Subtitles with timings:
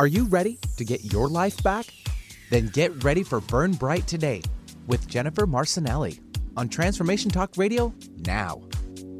[0.00, 1.86] Are you ready to get your life back?
[2.50, 4.42] Then get ready for Burn Bright Today
[4.88, 6.18] with Jennifer Marcinelli
[6.56, 7.94] on Transformation Talk Radio
[8.26, 8.60] now.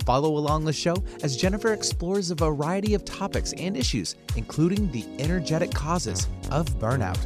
[0.05, 5.07] Follow along the show as Jennifer explores a variety of topics and issues, including the
[5.21, 7.21] energetic causes of burnout,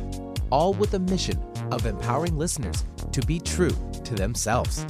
[0.50, 1.42] all with the mission
[1.72, 3.74] of empowering listeners to be true
[4.04, 4.84] to themselves.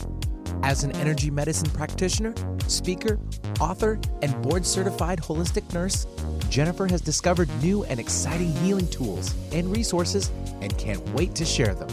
[0.62, 2.34] As an energy medicine practitioner,
[2.66, 3.18] speaker,
[3.60, 6.06] author, and board certified holistic nurse,
[6.48, 11.74] Jennifer has discovered new and exciting healing tools and resources and can't wait to share
[11.74, 11.88] them.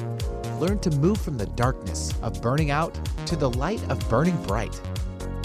[0.59, 2.93] Learn to move from the darkness of burning out
[3.25, 4.79] to the light of burning bright.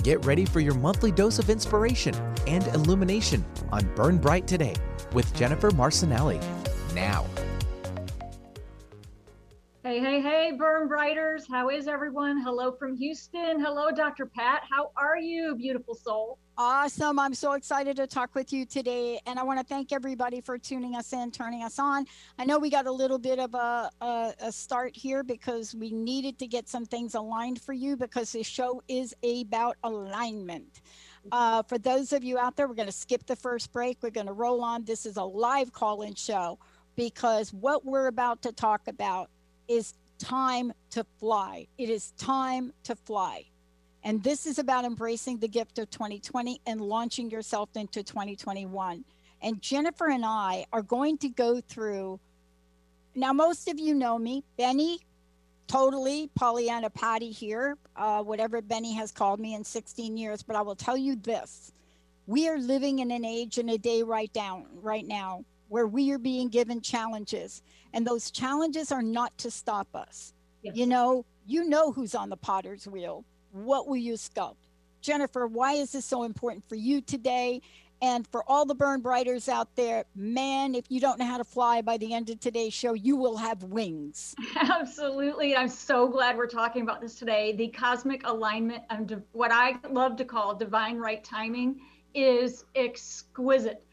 [0.03, 2.15] Get ready for your monthly dose of inspiration
[2.47, 4.75] and illumination on Burn Bright Today
[5.13, 6.43] with Jennifer Marcinelli.
[6.95, 7.27] Now.
[10.81, 12.41] Hey, Burn How is everyone?
[12.41, 13.61] Hello from Houston.
[13.61, 14.25] Hello, Dr.
[14.25, 14.63] Pat.
[14.71, 16.39] How are you, beautiful soul?
[16.57, 17.19] Awesome.
[17.19, 19.21] I'm so excited to talk with you today.
[19.27, 22.07] And I want to thank everybody for tuning us in, turning us on.
[22.39, 25.91] I know we got a little bit of a, a, a start here because we
[25.91, 30.81] needed to get some things aligned for you because this show is about alignment.
[31.31, 33.99] Uh, for those of you out there, we're going to skip the first break.
[34.03, 34.85] We're going to roll on.
[34.85, 36.59] This is a live call in show
[36.97, 39.29] because what we're about to talk about
[39.69, 41.67] is time to fly.
[41.79, 43.47] It is time to fly.
[44.05, 49.05] And this is about embracing the gift of 2020 and launching yourself into 2021.
[49.43, 52.21] And Jennifer and I are going to go through.
[53.15, 55.01] Now, most of you know me, Benny,
[55.67, 60.43] totally Pollyanna Patty here, uh, whatever Benny has called me in 16 years.
[60.43, 61.73] But I will tell you this
[62.27, 66.11] we are living in an age and a day right down right now where we
[66.11, 67.63] are being given challenges.
[67.95, 70.35] And those challenges are not to stop us.
[70.63, 70.77] Yes.
[70.77, 73.25] you know you know who's on the potter's wheel.
[73.53, 74.57] What will you sculpt
[75.01, 77.63] jennifer why is this so important for you today?
[78.03, 81.45] And for all the burn brighters out there man if you don't know how to
[81.45, 84.35] fly by the end of today's show you will have wings.
[84.57, 85.57] Absolutely.
[85.57, 87.55] I'm so glad we're talking about this today.
[87.57, 91.81] The cosmic alignment and what i love to call divine right timing
[92.15, 93.87] is exquisite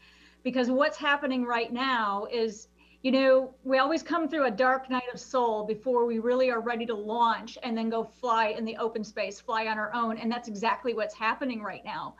[0.48, 2.68] because what's happening right now is
[3.02, 6.62] you know we always come through a dark night of soul before we really are
[6.62, 10.16] ready to launch and then go fly in the open space fly on our own.
[10.16, 12.14] And that's exactly what's happening right now.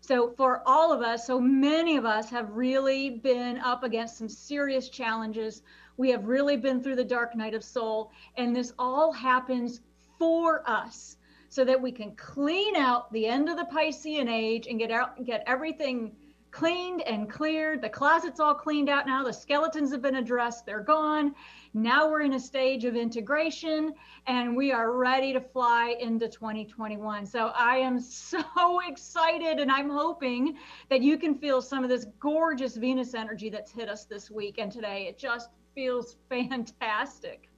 [0.00, 4.30] So for all of us so many of us have really been up against some
[4.30, 5.60] serious challenges.
[5.98, 8.10] We have really been through the dark night of soul.
[8.38, 9.82] And this all happens
[10.18, 11.18] for us
[11.50, 15.22] so that we can clean out the end of the piscean age and get out
[15.26, 16.16] get everything
[16.56, 17.82] cleaned and cleared.
[17.82, 19.22] The closet's all cleaned out now.
[19.22, 20.64] The skeletons have been addressed.
[20.64, 21.34] They're gone.
[21.74, 23.92] Now we're in a stage of integration
[24.26, 27.26] and we are ready to fly into 2021.
[27.26, 28.40] So I am so
[28.88, 30.56] excited and I'm hoping
[30.88, 34.56] that you can feel some of this gorgeous Venus energy that's hit us this week
[34.56, 35.08] and today.
[35.10, 37.50] It just feels fantastic.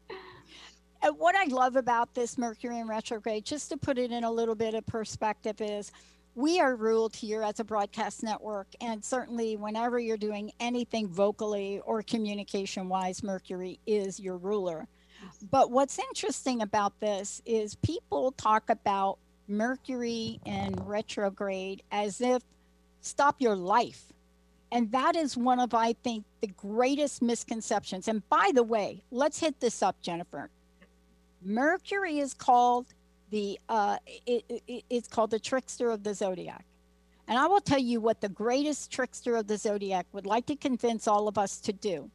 [1.02, 4.30] And what I love about this Mercury in retrograde, just to put it in a
[4.30, 5.92] little bit of perspective, is
[6.38, 11.80] we are ruled here as a broadcast network and certainly whenever you're doing anything vocally
[11.84, 14.86] or communication wise mercury is your ruler.
[15.50, 19.18] But what's interesting about this is people talk about
[19.48, 22.40] mercury in retrograde as if
[23.00, 24.12] stop your life.
[24.70, 28.06] And that is one of i think the greatest misconceptions.
[28.06, 30.50] And by the way let's hit this up jennifer.
[31.42, 32.86] Mercury is called
[33.30, 36.64] the uh, it, it, it's called the trickster of the zodiac.
[37.26, 40.56] And i will tell you what the greatest trickster of the zodiac would like to
[40.56, 42.10] convince all of us to do.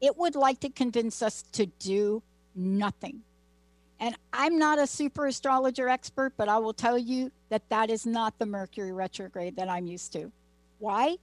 [0.00, 2.22] It would like to convince us to do
[2.54, 3.22] nothing.
[4.00, 8.04] And i'm not a super astrologer expert but i will tell you that that is
[8.06, 10.30] not the mercury retrograde that i'm used to.
[10.78, 11.16] Why?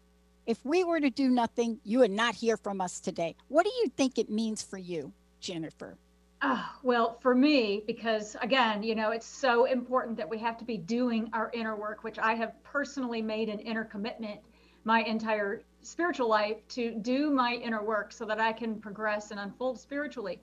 [0.46, 3.36] If we were to do nothing you would not hear from us today.
[3.48, 5.98] What do you think it means for you jennifer
[6.46, 10.66] Oh, well, for me, because again, you know, it's so important that we have to
[10.66, 14.42] be doing our inner work, which I have personally made an inner commitment
[14.84, 19.40] my entire spiritual life to do my inner work so that I can progress and
[19.40, 20.42] unfold spiritually.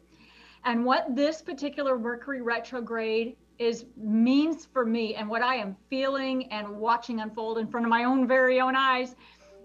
[0.65, 6.51] And what this particular Mercury retrograde is means for me and what I am feeling
[6.51, 9.17] and watching unfold in front of my own very own eyes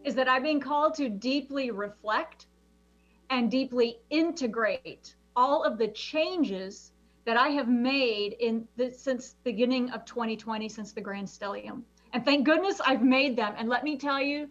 [0.03, 2.47] is that I'm being called to deeply reflect
[3.29, 6.91] and deeply integrate all of the changes
[7.25, 11.81] that I have made in the, since beginning of 2020, since the Grand Stellium.
[12.13, 13.53] And thank goodness I've made them.
[13.57, 14.47] And let me tell you,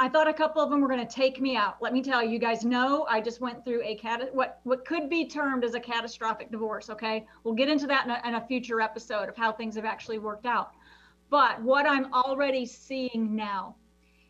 [0.00, 1.76] I thought a couple of them were going to take me out.
[1.80, 4.84] Let me tell you, you guys know I just went through a cat what what
[4.84, 6.88] could be termed as a catastrophic divorce.
[6.88, 9.84] Okay, we'll get into that in a, in a future episode of how things have
[9.84, 10.72] actually worked out.
[11.30, 13.74] But what I'm already seeing now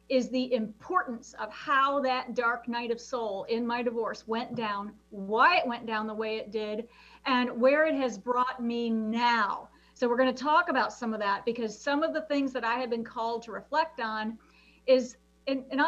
[0.09, 4.93] is the importance of how that dark night of soul in my divorce went down,
[5.11, 6.89] why it went down the way it did,
[7.27, 9.69] and where it has brought me now.
[9.95, 12.65] So, we're going to talk about some of that because some of the things that
[12.65, 14.39] I have been called to reflect on
[14.87, 15.17] is.
[15.47, 15.81] In, in,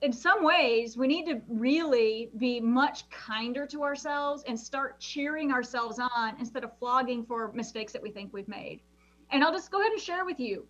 [0.00, 5.52] in some ways, we need to really be much kinder to ourselves and start cheering
[5.52, 8.80] ourselves on instead of flogging for mistakes that we think we've made.
[9.30, 10.66] And I'll just go ahead and share with you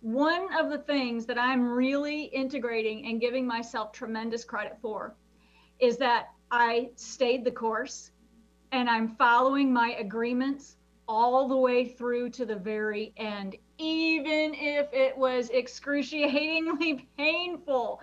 [0.00, 5.14] one of the things that I'm really integrating and giving myself tremendous credit for
[5.80, 8.12] is that I stayed the course
[8.72, 10.76] and I'm following my agreements
[11.08, 18.00] all the way through to the very end, even if it was excruciatingly painful.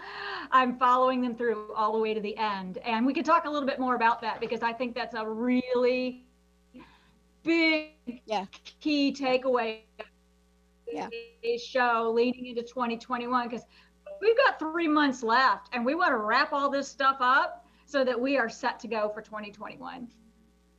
[0.51, 2.79] I'm following them through all the way to the end.
[2.79, 5.27] And we could talk a little bit more about that because I think that's a
[5.27, 6.25] really
[7.43, 7.91] big
[8.25, 8.45] yeah.
[8.79, 9.81] key takeaway
[10.95, 11.57] yeah.
[11.57, 13.65] show leading into 2021 because
[14.21, 18.03] we've got three months left and we want to wrap all this stuff up so
[18.03, 20.07] that we are set to go for 2021.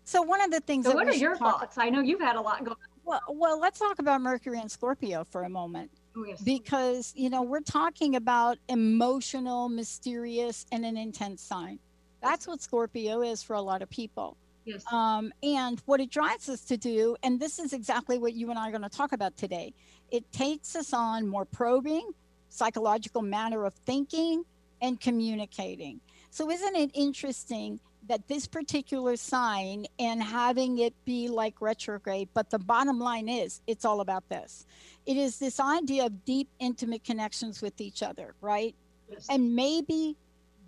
[0.05, 0.87] So one of the things.
[0.87, 1.79] So what are your talk- thoughts?
[1.79, 2.71] I know you've had a lot going.
[2.71, 2.77] on.
[3.05, 5.91] Well, well, let's talk about Mercury and Scorpio for a moment.
[6.17, 6.41] Oh, yes.
[6.41, 11.79] Because you know we're talking about emotional, mysterious, and an intense sign.
[12.23, 14.37] That's what Scorpio is for a lot of people.
[14.65, 14.83] Yes.
[14.93, 18.59] Um, and what it drives us to do, and this is exactly what you and
[18.59, 19.73] I are going to talk about today,
[20.11, 22.13] it takes us on more probing,
[22.49, 24.45] psychological manner of thinking,
[24.83, 26.01] and communicating.
[26.31, 32.51] So, isn't it interesting that this particular sign and having it be like retrograde, but
[32.51, 34.67] the bottom line is it's all about this.
[35.07, 38.75] It is this idea of deep, intimate connections with each other, right?
[39.09, 39.27] Yes.
[39.29, 40.17] And maybe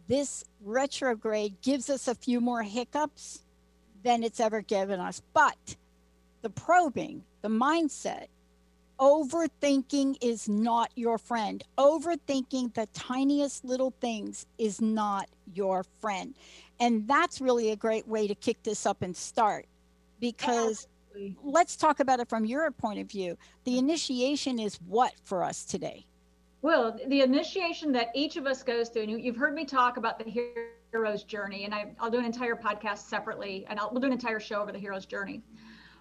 [0.09, 3.43] this retrograde gives us a few more hiccups
[4.03, 5.23] than it's ever given us.
[5.33, 5.77] But
[6.43, 8.27] the probing, the mindset,
[8.99, 11.63] overthinking is not your friend.
[11.79, 16.35] Overthinking the tiniest little things is not your friend.
[16.81, 19.67] And that's really a great way to kick this up and start
[20.21, 21.37] because Absolutely.
[21.43, 23.37] let's talk about it from your point of view.
[23.65, 26.05] The initiation is what for us today?
[26.61, 30.19] Well, the initiation that each of us goes through, and you've heard me talk about
[30.19, 34.09] the hero's journey, and I, will do an entire podcast separately, and I'll we'll do
[34.09, 35.41] an entire show over the hero's journey.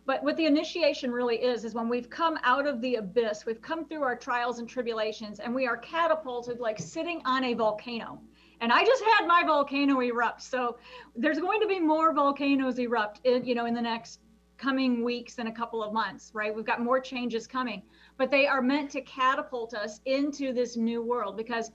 [0.07, 3.61] But what the initiation really is, is when we've come out of the abyss, we've
[3.61, 8.21] come through our trials and tribulations, and we are catapulted like sitting on a volcano.
[8.61, 10.41] And I just had my volcano erupt.
[10.41, 10.77] So
[11.13, 14.21] there's going to be more volcanoes erupt in, you know, in the next
[14.55, 16.55] coming weeks and a couple of months, right?
[16.55, 17.83] We've got more changes coming,
[18.15, 21.71] but they are meant to catapult us into this new world because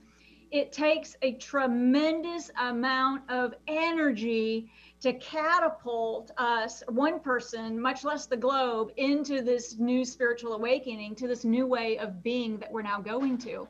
[0.49, 4.71] it takes a tremendous amount of energy
[5.03, 11.27] to catapult us, one person, much less the globe, into this new spiritual awakening, to
[11.27, 13.67] this new way of being that we're now going to.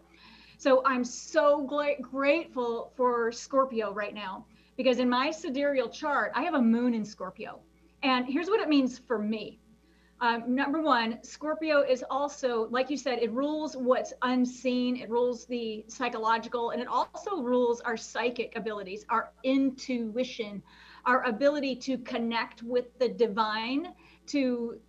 [0.60, 4.46] So I'm so gla- grateful for Scorpio right now
[4.78, 7.62] because in my sidereal chart, I have a moon in Scorpio.
[8.04, 9.60] And here's what it means for me
[10.24, 15.46] um, number one, Scorpio is also, like you said, it rules what's unseen, it rules
[15.46, 20.64] the psychological, and it also rules our psychic abilities, our intuition,
[21.06, 23.94] our ability to connect with the divine,
[24.28, 24.80] to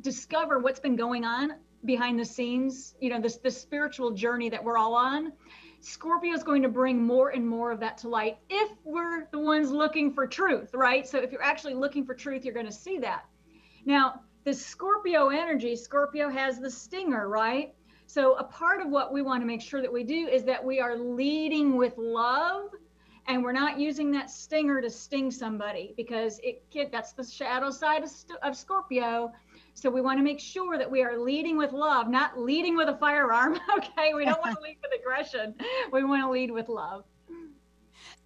[0.00, 1.52] discover what's been going on
[1.84, 5.32] behind the scenes, you know, this, this spiritual journey that we're all on.
[5.80, 9.38] Scorpio is going to bring more and more of that to light if we're the
[9.38, 11.06] ones looking for truth, right?
[11.06, 13.26] So if you're actually looking for truth, you're going to see that.
[13.84, 17.74] Now, the Scorpio energy, Scorpio has the stinger, right?
[18.06, 20.64] So a part of what we want to make sure that we do is that
[20.64, 22.70] we are leading with love
[23.28, 27.70] and we're not using that stinger to sting somebody because it kid, that's the shadow
[27.70, 28.10] side of,
[28.42, 29.32] of Scorpio.
[29.74, 32.88] So we want to make sure that we are leading with love, not leading with
[32.88, 33.58] a firearm.
[33.78, 35.54] Okay, we don't want to lead with aggression.
[35.92, 37.04] We want to lead with love.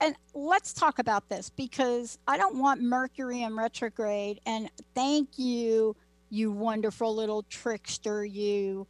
[0.00, 4.40] And let's talk about this because I don't want Mercury in retrograde.
[4.46, 5.96] And thank you
[6.32, 8.86] you wonderful little trickster, you,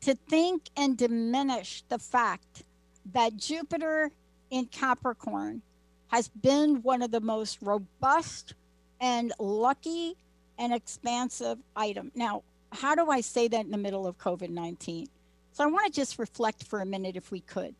[0.00, 2.64] to think and diminish the fact
[3.12, 4.10] that Jupiter
[4.50, 5.62] in Capricorn
[6.08, 8.54] has been one of the most robust
[9.00, 10.16] and lucky
[10.58, 12.10] and expansive item.
[12.14, 15.08] Now, how do I say that in the middle of COVID 19?
[15.52, 17.74] So I want to just reflect for a minute, if we could,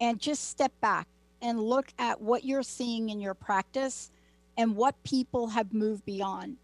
[0.00, 1.06] and just step back
[1.42, 4.10] and look at what you're seeing in your practice
[4.56, 6.56] and what people have moved beyond.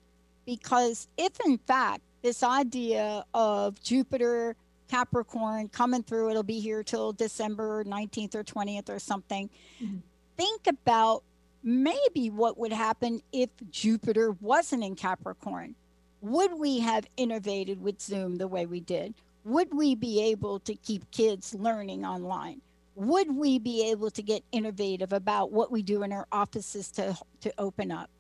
[0.47, 4.57] Because if in fact this idea of Jupiter,
[4.93, 9.49] Capricorn coming through, it'll be here till December 19th or 20th or something.
[9.83, 9.97] Mm-hmm.
[10.37, 11.23] Think about
[11.63, 15.75] maybe what would happen if Jupiter wasn't in Capricorn.
[16.21, 19.15] Would we have innovated with Zoom the way we did?
[19.45, 22.61] Would we be able to keep kids learning online?
[22.95, 27.17] would we be able to get innovative about what we do in our offices to,
[27.41, 28.11] to open up?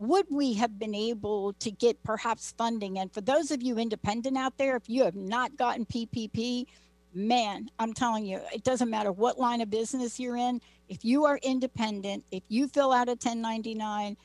[0.00, 2.98] Would we have been able to get perhaps funding?
[2.98, 6.64] And for those of you independent out there, if you have not gotten PPP,
[7.12, 10.62] man, I'm telling you, it doesn't matter what line of business you're in.
[10.88, 14.16] If you are independent, if you fill out a 1099,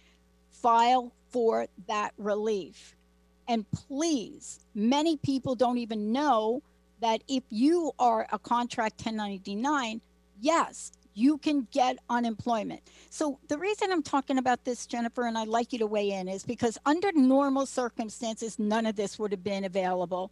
[0.50, 2.96] file for that relief.
[3.50, 6.63] And please, many people don't even know
[7.01, 10.00] that if you are a contract 1099,
[10.39, 12.81] yes, you can get unemployment.
[13.10, 16.27] So the reason I'm talking about this, Jennifer, and I'd like you to weigh in,
[16.27, 20.29] is because under normal circumstances, none of this would have been available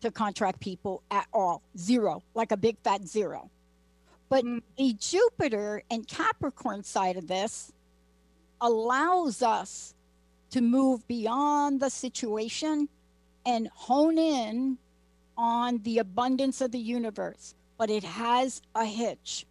[0.00, 1.62] to contract people at all.
[1.78, 3.50] Zero, like a big fat zero.
[4.28, 4.62] But mm.
[4.78, 7.70] the Jupiter and Capricorn side of this
[8.60, 9.94] allows us
[10.50, 12.88] to move beyond the situation
[13.44, 14.78] and hone in
[15.36, 19.46] on the abundance of the universe, but it has a hitch.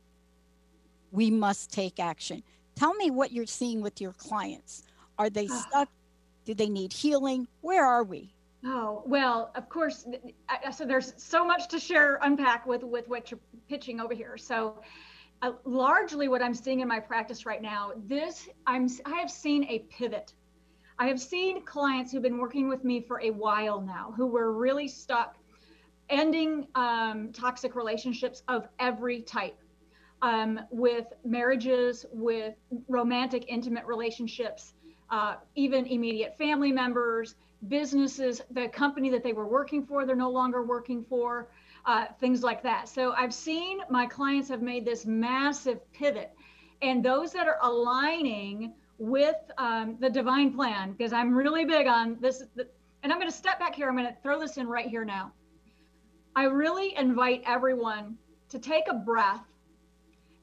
[1.12, 2.44] We must take action.
[2.76, 4.84] Tell me what you're seeing with your clients.
[5.18, 5.66] Are they ah.
[5.68, 5.90] stuck?
[6.46, 7.48] Do they need healing?
[7.62, 8.34] Where are we?
[8.64, 10.06] Oh, well, of course.
[10.72, 13.40] So there's so much to share, unpack with, with what you're
[13.70, 14.38] pitching over here.
[14.38, 14.82] So
[15.42, 19.64] uh, largely what I'm seeing in my practice right now, this, I'm, I have seen
[19.66, 20.34] a pivot.
[21.00, 24.54] I have seen clients who've been working with me for a while now, who were
[24.54, 25.38] really stuck
[26.10, 29.58] ending um, toxic relationships of every type
[30.22, 32.56] um, with marriages, with
[32.88, 34.74] romantic, intimate relationships,
[35.10, 37.36] uh, even immediate family members,
[37.68, 41.50] businesses, the company that they were working for, they're no longer working for,
[41.86, 42.88] uh, things like that.
[42.88, 46.32] So I've seen my clients have made this massive pivot.
[46.82, 52.18] And those that are aligning with um, the divine plan, because I'm really big on
[52.20, 52.44] this,
[53.04, 55.06] and I'm going to step back here, I'm going to throw this in right here
[55.06, 55.32] now.
[56.36, 58.18] I really invite everyone
[58.50, 59.44] to take a breath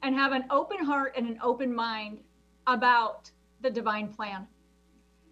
[0.03, 2.19] and have an open heart and an open mind
[2.67, 4.47] about the divine plan.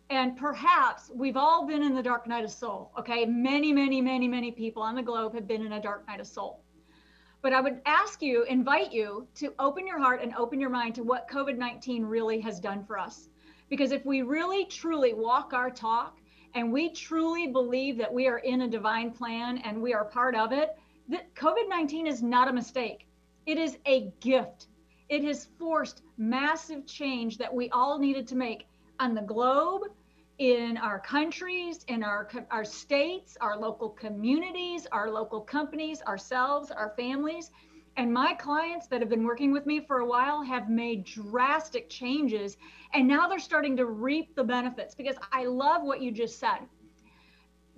[0.10, 2.92] And perhaps we've all been in the dark night of soul.
[2.98, 3.26] Okay.
[3.26, 6.28] Many, many, many, many people on the globe have been in a dark night of
[6.28, 6.64] soul.
[7.42, 10.96] But I would ask you, invite you to open your heart and open your mind
[10.96, 13.30] to what COVID 19 really has done for us.
[13.70, 16.18] Because if we really truly walk our talk
[16.56, 20.36] and we truly believe that we are in a divine plan and we are part
[20.36, 20.78] of it,
[21.10, 23.07] that COVID 19 is not a mistake.
[23.48, 24.68] It is a gift.
[25.10, 28.68] It has forced massive change that we all needed to make
[29.00, 29.84] on the globe,
[30.38, 36.94] in our countries, in our, our states, our local communities, our local companies, ourselves, our
[36.96, 37.50] families.
[37.96, 41.90] And my clients that have been working with me for a while have made drastic
[41.90, 42.58] changes.
[42.94, 46.60] And now they're starting to reap the benefits because I love what you just said.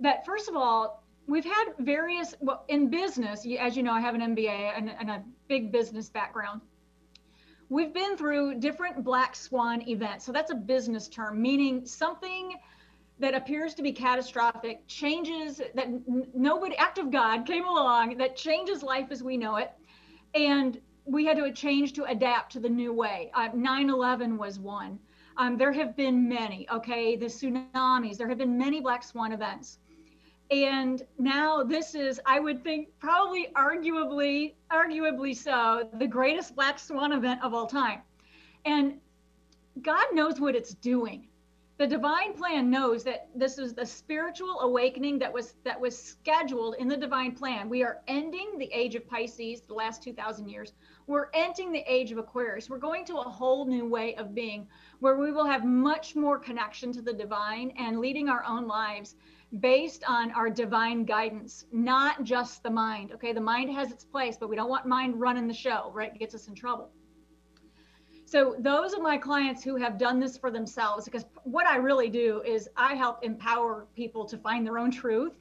[0.00, 4.14] That, first of all, we've had various, well, in business, as you know, I have
[4.14, 6.60] an MBA and, and a big business background.
[7.68, 10.24] We've been through different black swan events.
[10.24, 12.54] So that's a business term, meaning something
[13.18, 15.88] that appears to be catastrophic changes that
[16.34, 19.72] nobody, act of God, came along that changes life as we know it
[20.34, 23.32] and we had to change to adapt to the new way.
[23.34, 25.00] Uh, 9/11 was one.
[25.36, 26.68] Um, there have been many.
[26.70, 28.16] Okay, the tsunamis.
[28.16, 29.78] There have been many black swan events,
[30.50, 37.12] and now this is, I would think, probably arguably, arguably so, the greatest black swan
[37.12, 38.00] event of all time.
[38.64, 39.00] And
[39.82, 41.28] God knows what it's doing.
[41.78, 46.74] The divine plan knows that this is the spiritual awakening that was that was scheduled
[46.78, 47.70] in the divine plan.
[47.70, 50.74] We are ending the age of pisces the last 2000 years.
[51.06, 52.68] We're entering the age of aquarius.
[52.68, 56.38] We're going to a whole new way of being where we will have much more
[56.38, 59.16] connection to the divine and leading our own lives
[59.58, 64.36] based on our divine guidance not just the mind okay the mind has its place
[64.38, 66.92] but we don't want mind running the show right it gets us in trouble
[68.30, 72.08] so those are my clients who have done this for themselves because what I really
[72.08, 75.32] do is I help empower people to find their own truth.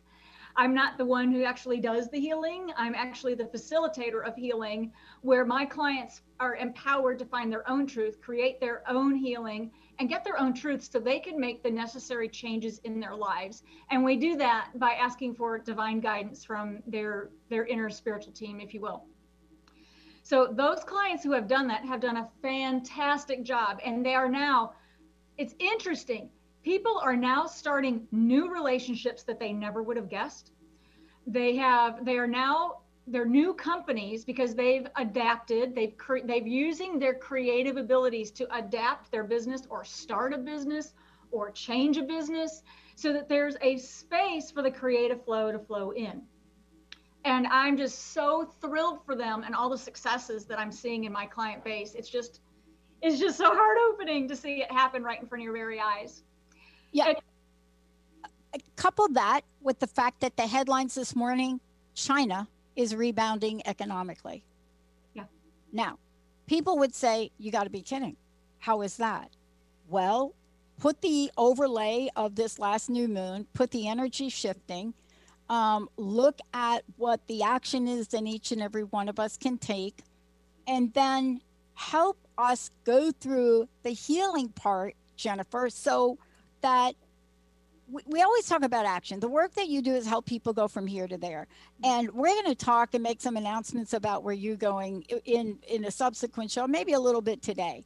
[0.55, 2.71] I'm not the one who actually does the healing.
[2.75, 7.85] I'm actually the facilitator of healing where my clients are empowered to find their own
[7.85, 9.69] truth, create their own healing
[9.99, 13.63] and get their own truth so they can make the necessary changes in their lives.
[13.91, 18.59] And we do that by asking for divine guidance from their their inner spiritual team
[18.61, 19.03] if you will.
[20.23, 24.29] So those clients who have done that have done a fantastic job and they are
[24.29, 24.73] now
[25.37, 26.29] it's interesting.
[26.63, 30.51] People are now starting new relationships that they never would have guessed.
[31.27, 36.99] They have they are now they're new companies because they've adapted they've cre- they've using
[36.99, 40.93] their creative abilities to adapt their business or start a business
[41.31, 42.63] or change a business
[42.95, 46.21] so that there's a space for the creative flow to flow in
[47.25, 51.11] And I'm just so thrilled for them and all the successes that I'm seeing in
[51.11, 51.95] my client base.
[51.95, 52.41] It's just,
[53.01, 55.79] it's just so heart opening to see it happen right in front of your very
[55.79, 56.23] eyes.
[56.91, 57.07] Yeah.
[57.09, 61.59] And, couple that with the fact that the headlines this morning,
[61.93, 62.47] China
[62.79, 64.41] is rebounding economically.
[65.13, 65.25] Yeah.
[65.73, 65.99] Now,
[66.47, 68.15] people would say, you got to be kidding.
[68.59, 69.31] How is that?
[69.89, 70.33] Well,
[70.79, 74.93] put the overlay of this last new moon, put the energy shifting,
[75.49, 79.57] um, look at what the action is that each and every one of us can
[79.57, 80.01] take,
[80.65, 81.41] and then
[81.73, 86.17] help us go through the healing part, Jennifer, so
[86.61, 86.95] that
[87.89, 89.19] we, we always talk about action.
[89.19, 91.47] The work that you do is help people go from here to there.
[91.83, 95.85] And we're going to talk and make some announcements about where you're going in in
[95.85, 97.83] a subsequent show, maybe a little bit today.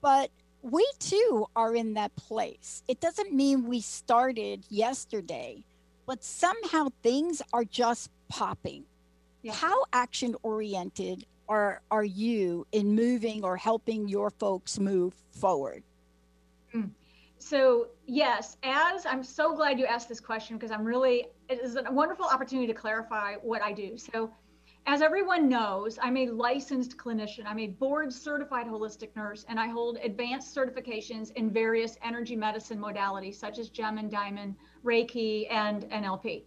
[0.00, 0.30] But
[0.62, 2.82] we too are in that place.
[2.88, 5.64] It doesn't mean we started yesterday,
[6.06, 8.84] but somehow things are just popping.
[9.42, 9.52] Yeah.
[9.52, 15.82] How action oriented are are you in moving or helping your folks move forward?
[16.74, 16.90] Mm.
[17.42, 21.74] So, yes, as I'm so glad you asked this question because I'm really, it is
[21.74, 23.98] a wonderful opportunity to clarify what I do.
[23.98, 24.30] So,
[24.86, 27.42] as everyone knows, I'm a licensed clinician.
[27.44, 32.78] I'm a board certified holistic nurse, and I hold advanced certifications in various energy medicine
[32.78, 36.44] modalities such as gem and diamond, Reiki, and NLP.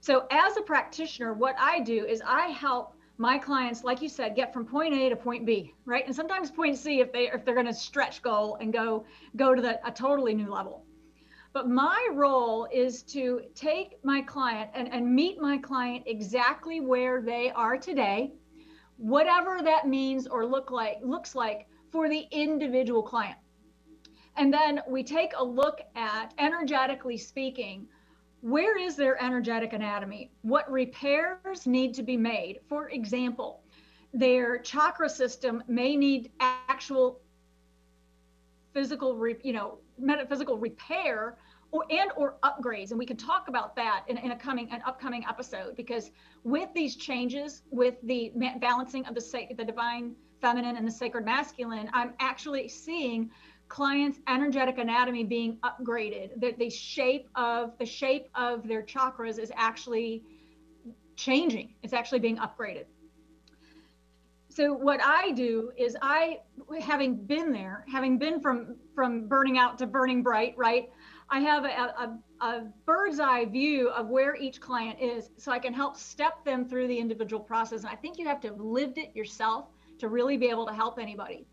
[0.00, 4.36] So, as a practitioner, what I do is I help my clients, like you said,
[4.36, 6.04] get from point A to point B, right?
[6.06, 9.06] And sometimes point C if they if they're going to stretch goal and go
[9.36, 10.84] go to the, a totally new level.
[11.52, 17.22] But my role is to take my client and, and meet my client exactly where
[17.22, 18.32] they are today,
[18.98, 23.38] whatever that means or look like looks like for the individual client.
[24.36, 27.88] And then we take a look at energetically speaking,
[28.46, 30.30] where is their energetic anatomy?
[30.42, 32.60] What repairs need to be made?
[32.68, 33.64] For example,
[34.14, 37.20] their chakra system may need actual
[38.72, 41.38] physical, you know, metaphysical repair
[41.72, 44.80] or and or upgrades and we can talk about that in, in a coming an
[44.86, 46.12] upcoming episode because
[46.44, 51.90] with these changes with the balancing of the the divine feminine and the sacred masculine
[51.92, 53.28] i'm actually seeing
[53.68, 59.50] clients energetic anatomy being upgraded, that the shape of the shape of their chakras is
[59.54, 60.22] actually
[61.16, 62.84] changing it's actually being upgraded
[64.50, 66.38] so what i do is i
[66.80, 70.90] having been there having been from from burning out to burning bright right
[71.28, 75.58] I have a, a, a, bird's eye view of where each client is so I
[75.58, 77.80] can help step them through the individual process.
[77.80, 79.66] And I think you have to have lived it yourself
[79.98, 81.44] to really be able to help anybody.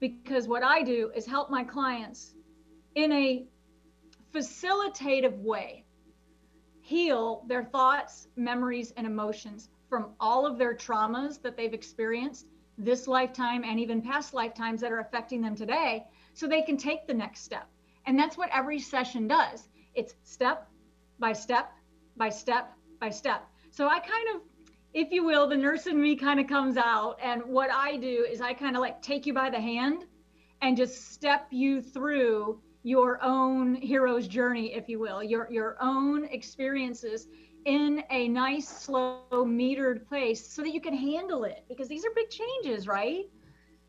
[0.00, 2.34] Because what I do is help my clients
[2.94, 3.46] in a
[4.34, 5.84] facilitative way
[6.80, 12.46] heal their thoughts, memories, and emotions from all of their traumas that they've experienced
[12.78, 17.06] this lifetime and even past lifetimes that are affecting them today so they can take
[17.06, 17.68] the next step
[18.08, 19.68] and that's what every session does.
[19.94, 20.66] It's step
[21.18, 21.70] by step
[22.16, 23.46] by step by step.
[23.70, 24.40] So I kind of,
[24.94, 27.18] if you will, the nurse in me kind of comes out.
[27.22, 30.04] And what I do is I kind of like take you by the hand
[30.62, 36.24] and just step you through your own hero's journey, if you will, your, your own
[36.26, 37.28] experiences
[37.64, 42.10] in a nice, slow, metered place so that you can handle it because these are
[42.14, 43.26] big changes, right?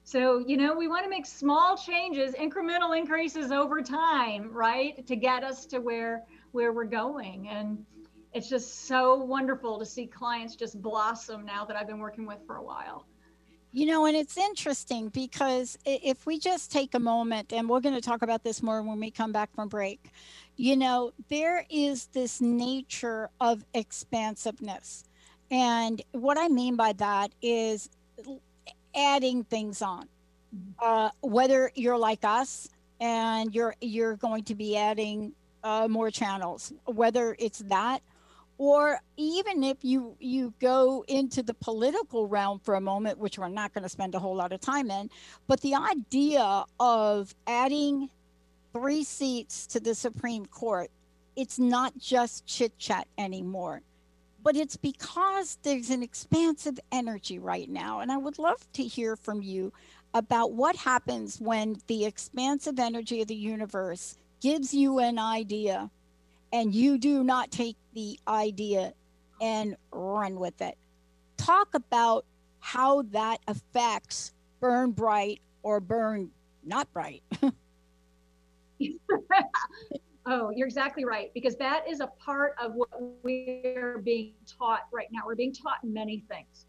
[0.04, 5.06] So, you know, we want to make small changes, incremental increases over time, right?
[5.06, 7.48] To get us to where where we're going.
[7.48, 7.86] And
[8.34, 12.40] it's just so wonderful to see clients just blossom now that I've been working with
[12.46, 13.06] for a while.
[13.72, 17.94] You know, and it's interesting because if we just take a moment, and we're going
[17.94, 20.10] to talk about this more when we come back from break,
[20.56, 25.04] you know, there is this nature of expansiveness.
[25.52, 27.90] And what I mean by that is
[28.96, 30.08] adding things on.
[30.56, 30.72] Mm-hmm.
[30.82, 36.74] Uh, whether you're like us and you're you're going to be adding uh, more channels,
[36.86, 38.02] whether it's that,
[38.60, 43.48] or even if you you go into the political realm for a moment, which we're
[43.48, 45.10] not going to spend a whole lot of time in,
[45.48, 48.10] but the idea of adding
[48.74, 50.92] three seats to the Supreme Court,
[51.38, 53.82] it's not just chit chat anymore
[54.42, 58.00] but it's because there's an expansive energy right now.
[58.00, 59.74] And I would love to hear from you
[60.14, 65.92] about what happens when the expansive energy of the universe gives you an idea
[66.52, 68.94] and you do not take the idea
[69.42, 70.78] and run with it.
[71.38, 72.26] Talk about
[72.60, 76.32] how that affects burn bright or burn
[76.64, 77.24] not bright.
[80.32, 82.90] Oh, you're exactly right, because that is a part of what
[83.24, 85.22] we're being taught right now.
[85.26, 86.68] We're being taught many things.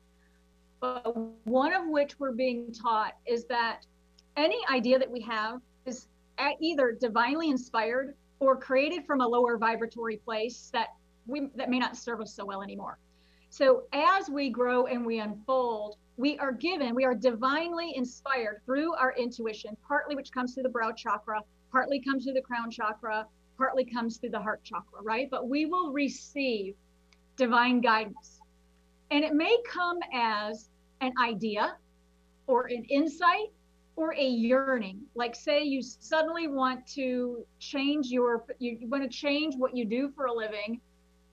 [0.80, 1.14] But
[1.44, 3.84] one of which we're being taught is that
[4.38, 6.08] any idea that we have is
[6.60, 10.88] either divinely inspired or created from a lower vibratory place that
[11.26, 12.98] we that may not serve us so well anymore.
[13.50, 18.94] So as we grow and we unfold, we are given, we are divinely inspired through
[18.94, 21.40] our intuition, partly which comes through the brow chakra,
[21.72, 23.26] partly comes through the crown chakra,
[23.57, 25.29] partly comes through the heart chakra, right?
[25.31, 26.74] But we will receive
[27.37, 28.40] divine guidance.
[29.11, 31.76] And it may come as an idea
[32.46, 33.48] or an insight
[34.00, 34.98] or a yearning.
[35.14, 40.10] Like say you suddenly want to change your you want to change what you do
[40.16, 40.80] for a living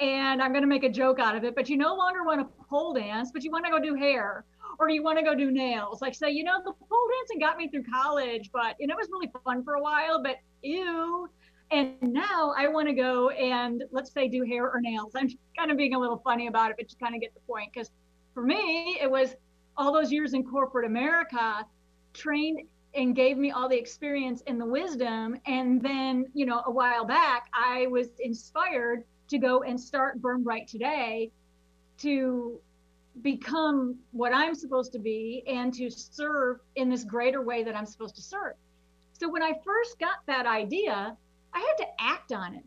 [0.02, 2.42] and I'm going to make a joke out of it, but you no longer want
[2.42, 4.44] to pole dance, but you want to go do hair
[4.80, 6.02] or you want to go do nails.
[6.02, 8.98] Like say, you know, the pole dancing got me through college, but you know, it
[8.98, 11.30] was really fun for a while, but ew.
[11.72, 15.14] And now I want to go and let's say do hair or nails.
[15.16, 17.40] I'm kind of being a little funny about it, but you kind of get the
[17.48, 17.72] point.
[17.74, 17.92] Because
[18.34, 19.36] for me, it was
[19.78, 21.66] all those years in corporate America
[22.18, 22.62] trained
[22.94, 25.38] and gave me all the experience and the wisdom.
[25.46, 30.44] And then, you know, a while back, I was inspired to go and start Burn
[30.44, 31.32] Bright today
[32.00, 32.60] to
[33.22, 37.86] become what I'm supposed to be and to serve in this greater way that I'm
[37.86, 38.54] supposed to serve.
[39.14, 41.16] So when I first got that idea,
[41.54, 42.64] I had to act on it.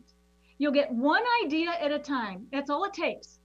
[0.57, 2.47] You'll get one idea at a time.
[2.51, 3.39] That's all it takes.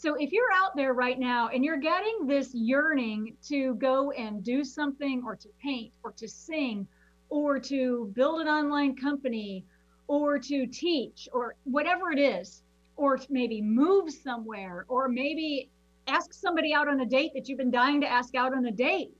[0.00, 4.44] So if you're out there right now and you're getting this yearning to go and
[4.44, 6.86] do something or to paint or to sing
[7.30, 9.64] or to build an online company
[10.06, 12.62] or to teach or whatever it is,
[12.94, 15.68] or maybe move somewhere or maybe
[16.06, 18.70] ask somebody out on a date that you've been dying to ask out on a
[18.70, 19.10] date.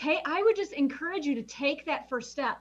[0.00, 2.58] I would just encourage you to take that first step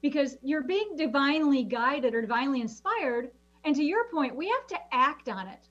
[0.00, 3.32] because you're being divinely guided or divinely inspired.
[3.64, 5.66] And to your point, we have to act on it.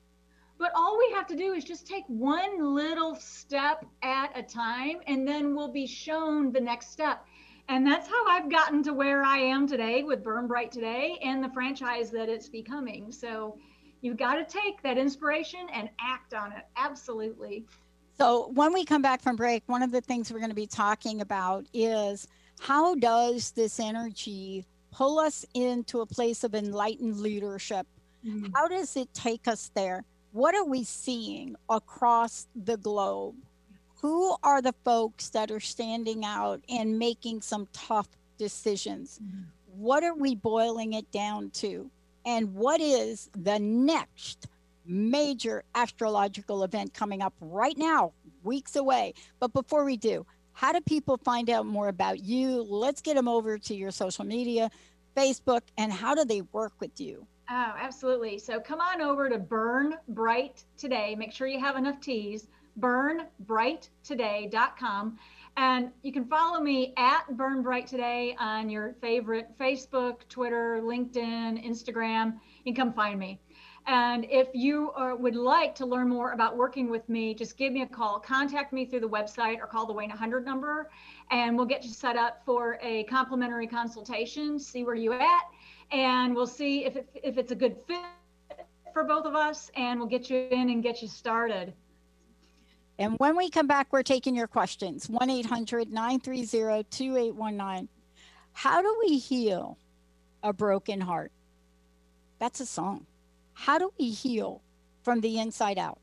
[0.60, 4.98] But all we have to do is just take one little step at a time,
[5.08, 7.26] and then we'll be shown the next step.
[7.70, 11.42] And that's how I've gotten to where I am today with Burn Bright today and
[11.42, 13.10] the franchise that it's becoming.
[13.12, 13.58] So
[14.02, 16.66] you've got to take that inspiration and act on it.
[16.76, 17.66] Absolutely.
[18.18, 20.68] So when we come back from break, one of the things we're going to be
[20.68, 22.28] talking about is
[22.60, 27.88] how does this energy pull us into a place of enlightened leadership?
[28.26, 28.48] Mm-hmm.
[28.54, 30.04] How does it take us there?
[30.32, 33.36] What are we seeing across the globe?
[34.02, 39.20] Who are the folks that are standing out and making some tough decisions?
[39.24, 39.42] Mm-hmm.
[39.76, 41.90] What are we boiling it down to?
[42.26, 44.48] And what is the next
[44.86, 48.14] major astrological event coming up right now,
[48.44, 49.14] weeks away?
[49.40, 52.62] But before we do, how do people find out more about you?
[52.62, 54.70] Let's get them over to your social media,
[55.16, 57.26] Facebook, and how do they work with you?
[57.52, 58.38] Oh, absolutely.
[58.38, 61.16] So come on over to Burn Bright today.
[61.16, 62.48] Make sure you have enough teas.
[62.80, 65.18] BurnBrightToday.com.
[65.58, 71.68] And you can follow me at Burn Bright Today on your favorite Facebook, Twitter, LinkedIn,
[71.68, 72.36] Instagram.
[72.64, 73.40] You can come find me.
[73.88, 77.74] And if you are, would like to learn more about working with me, just give
[77.74, 78.20] me a call.
[78.20, 80.92] Contact me through the website or call the Wayne 100 number,
[81.32, 85.46] and we'll get you set up for a complimentary consultation, see where you at,
[85.92, 88.00] and we'll see if, it, if it's a good fit
[88.94, 91.74] for both of us, and we'll get you in and get you started.
[92.98, 97.88] And when we come back, we're taking your questions 1 800 930 2819.
[98.52, 99.78] How do we heal
[100.44, 101.32] a broken heart?
[102.40, 103.06] That's a song.
[103.54, 104.62] How do we heal
[105.04, 106.00] from the inside out?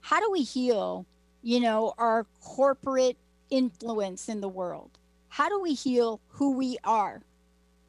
[0.00, 1.06] How do we heal,
[1.42, 3.16] you know, our corporate
[3.50, 4.98] influence in the world?
[5.28, 7.22] How do we heal who we are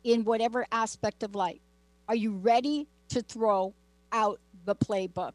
[0.04, 1.60] in whatever aspect of life?
[2.08, 3.74] Are you ready to throw
[4.12, 5.34] out the playbook?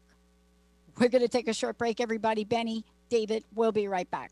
[0.97, 2.43] We're going to take a short break, everybody.
[2.43, 4.31] Benny, David, we'll be right back.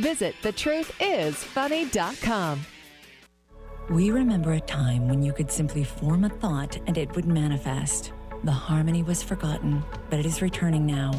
[0.00, 2.60] Visit thetruthisfunny.com.
[3.90, 8.12] We remember a time when you could simply form a thought and it would manifest.
[8.44, 11.12] The harmony was forgotten, but it is returning now.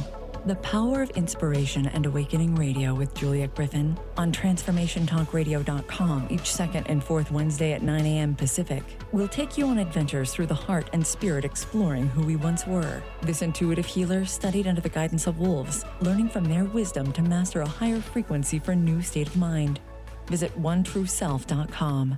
[0.44, 7.04] The Power of Inspiration and Awakening Radio with Juliet Griffin on TransformationTalkRadio.com each second and
[7.04, 8.34] fourth Wednesday at 9 a.m.
[8.34, 8.82] Pacific.
[9.12, 13.04] We'll take you on adventures through the heart and spirit exploring who we once were.
[13.22, 17.62] This intuitive healer studied under the guidance of wolves, learning from their wisdom to master
[17.62, 19.80] a higher frequency for new state of mind.
[20.26, 22.18] Visit OneTrueSelf.com.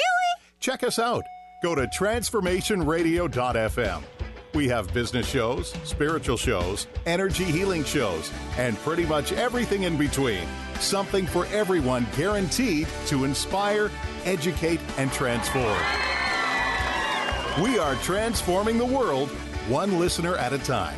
[0.62, 1.26] Check us out.
[1.62, 4.04] Go to transformationradio.fm.
[4.54, 10.48] We have business shows, spiritual shows, energy healing shows, and pretty much everything in between.
[10.80, 13.92] Something for everyone guaranteed to inspire,
[14.24, 15.82] educate, and transform.
[17.62, 19.30] We are transforming the world
[19.68, 20.98] one listener at a time.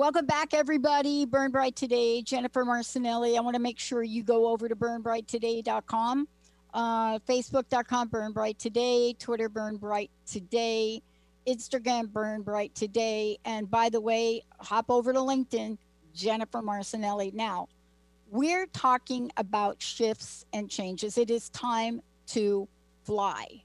[0.00, 1.26] Welcome back, everybody.
[1.26, 3.36] Burn Bright Today, Jennifer Marcinelli.
[3.36, 6.26] I want to make sure you go over to burnbrighttoday.com,
[6.72, 11.02] uh, facebook.com, Burn Bright Today, Twitter, Burn Bright Today,
[11.46, 13.36] Instagram, Burn Bright Today.
[13.44, 15.76] And by the way, hop over to LinkedIn,
[16.14, 17.34] Jennifer Marcinelli.
[17.34, 17.68] Now,
[18.30, 21.18] we're talking about shifts and changes.
[21.18, 22.66] It is time to
[23.04, 23.62] fly.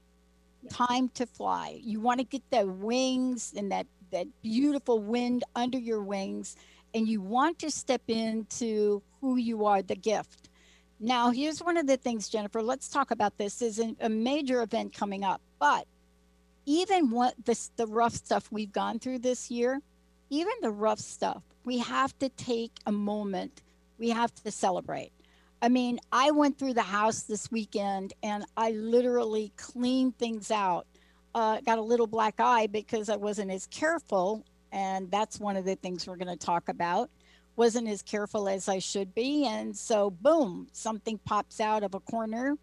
[0.68, 1.80] Time to fly.
[1.82, 6.56] You want to get the wings and that that beautiful wind under your wings
[6.94, 10.48] and you want to step into who you are, the gift.
[10.98, 12.62] Now, here's one of the things, Jennifer.
[12.62, 13.60] Let's talk about this.
[13.78, 15.86] A, a major event coming up, but
[16.64, 19.80] even what this the rough stuff we've gone through this year,
[20.30, 23.62] even the rough stuff, we have to take a moment.
[23.98, 25.12] We have to celebrate.
[25.62, 30.86] I mean, I went through the house this weekend and I literally cleaned things out
[31.36, 34.42] uh, got a little black eye because I wasn't as careful.
[34.72, 37.10] And that's one of the things we're going to talk about.
[37.56, 39.46] Wasn't as careful as I should be.
[39.46, 42.56] And so, boom, something pops out of a corner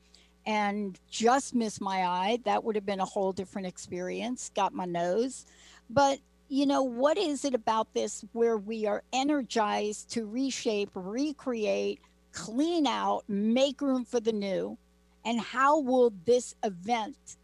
[0.47, 2.39] and just missed my eye.
[2.45, 4.51] That would have been a whole different experience.
[4.55, 5.45] Got my nose.
[5.91, 6.17] But,
[6.49, 11.99] you know, what is it about this where we are energized to reshape, recreate,
[12.31, 14.79] clean out, make room for the new?
[15.25, 17.37] And how will this event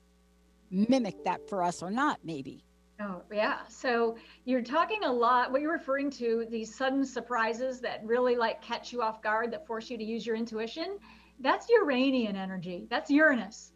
[0.71, 2.63] mimic that for us or not, maybe.
[3.01, 3.59] Oh, yeah.
[3.69, 8.61] So you're talking a lot, what you're referring to, these sudden surprises that really like
[8.61, 10.97] catch you off guard, that force you to use your intuition.
[11.39, 12.87] That's Uranian energy.
[12.89, 13.71] That's Uranus.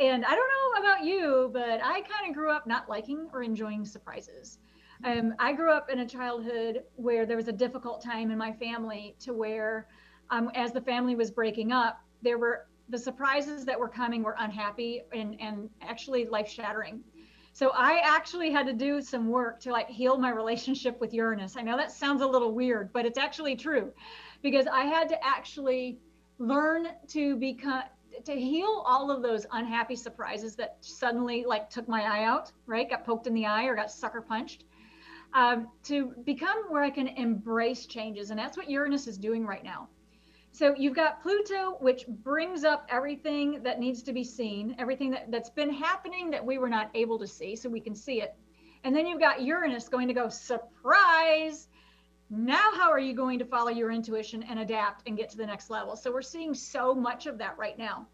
[0.00, 3.42] And I don't know about you, but I kind of grew up not liking or
[3.42, 4.58] enjoying surprises.
[5.04, 8.52] Um, I grew up in a childhood where there was a difficult time in my
[8.52, 9.86] family to where,
[10.30, 14.36] um, as the family was breaking up, there were the surprises that were coming were
[14.38, 17.02] unhappy and, and actually life shattering.
[17.52, 21.56] So I actually had to do some work to like heal my relationship with Uranus.
[21.56, 23.92] I know that sounds a little weird, but it's actually true
[24.42, 25.98] because I had to actually
[26.38, 27.82] learn to become
[28.24, 32.88] to heal all of those unhappy surprises that suddenly like took my eye out, right?
[32.88, 34.64] Got poked in the eye or got sucker punched.
[35.34, 38.30] Um, to become where I can embrace changes.
[38.30, 39.88] And that's what Uranus is doing right now.
[40.58, 45.30] So you've got Pluto, which brings up everything that needs to be seen, everything that,
[45.30, 48.34] that's been happening that we were not able to see, so we can see it.
[48.82, 51.68] And then you've got Uranus going to go, surprise,
[52.28, 55.46] Now, how are you going to follow your intuition and adapt and get to the
[55.46, 55.94] next level?
[55.94, 58.08] So, we're seeing so much of that right now.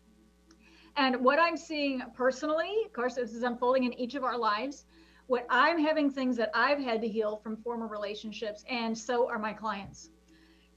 [0.96, 4.85] And what I'm seeing personally, of course, this is unfolding in each of our lives.
[5.28, 9.38] What I'm having things that I've had to heal from former relationships, and so are
[9.38, 10.11] my clients.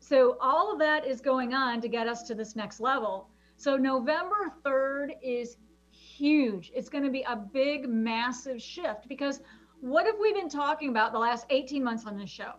[0.07, 3.29] So, all of that is going on to get us to this next level.
[3.57, 5.57] So, November 3rd is
[5.91, 6.71] huge.
[6.73, 9.41] It's going to be a big, massive shift because
[9.81, 12.53] what have we been talking about the last 18 months on this show?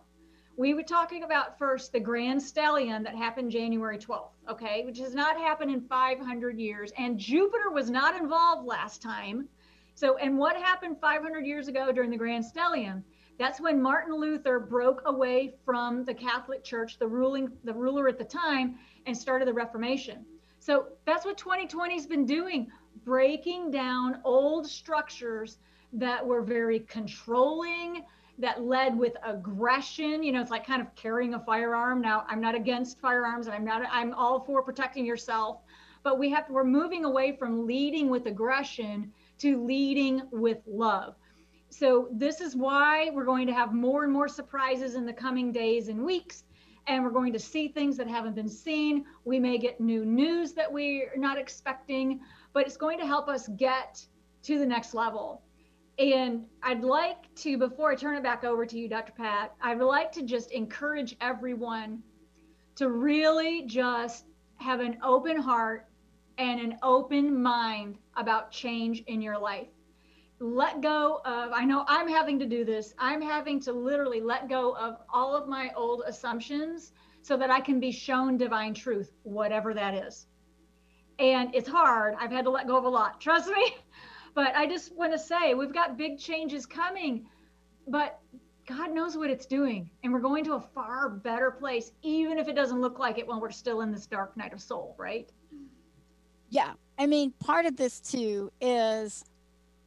[0.57, 5.15] We were talking about first the Grand Stellium that happened January 12th, okay, which has
[5.15, 6.91] not happened in 500 years.
[6.99, 9.49] And Jupiter was not involved last time.
[9.95, 13.01] So, and what happened 500 years ago during the Grand Stellium?
[13.39, 18.17] That's when Martin Luther broke away from the Catholic Church, the ruling, the ruler at
[18.17, 20.25] the time, and started the Reformation.
[20.59, 22.69] So that's what 2020 has been doing,
[23.05, 25.57] breaking down old structures
[25.93, 28.03] that were very controlling,
[28.39, 30.21] that led with aggression.
[30.21, 32.01] You know, it's like kind of carrying a firearm.
[32.01, 35.61] Now, I'm not against firearms and I'm not, I'm all for protecting yourself,
[36.03, 41.15] but we have we're moving away from leading with aggression to leading with love.
[41.71, 45.51] So, this is why we're going to have more and more surprises in the coming
[45.51, 46.43] days and weeks.
[46.87, 49.05] And we're going to see things that haven't been seen.
[49.23, 52.21] We may get new news that we're not expecting,
[52.53, 54.03] but it's going to help us get
[54.43, 55.43] to the next level.
[55.99, 59.11] And I'd like to, before I turn it back over to you, Dr.
[59.11, 62.01] Pat, I'd like to just encourage everyone
[62.75, 65.87] to really just have an open heart
[66.37, 69.67] and an open mind about change in your life.
[70.39, 74.47] Let go of, I know I'm having to do this, I'm having to literally let
[74.47, 79.11] go of all of my old assumptions so that I can be shown divine truth,
[79.23, 80.27] whatever that is.
[81.19, 82.15] And it's hard.
[82.17, 83.19] I've had to let go of a lot.
[83.21, 83.75] Trust me.
[84.35, 87.25] But I just want to say we've got big changes coming,
[87.87, 88.19] but
[88.67, 89.89] God knows what it's doing.
[90.03, 93.27] And we're going to a far better place, even if it doesn't look like it
[93.27, 95.29] when we're still in this dark night of soul, right?
[96.49, 96.73] Yeah.
[96.99, 99.25] I mean, part of this too is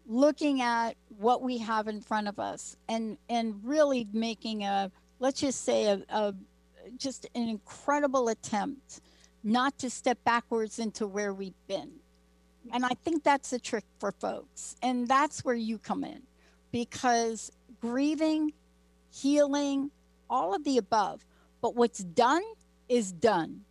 [0.06, 5.40] looking at what we have in front of us and and really making a let's
[5.40, 6.34] just say a, a
[6.96, 9.00] just an incredible attempt
[9.44, 11.92] not to step backwards into where we've been
[12.70, 14.76] and I think that's the trick for folks.
[14.82, 16.22] And that's where you come in
[16.70, 18.52] because grieving,
[19.12, 19.90] healing,
[20.30, 21.24] all of the above.
[21.60, 22.42] But what's done
[22.88, 23.62] is done.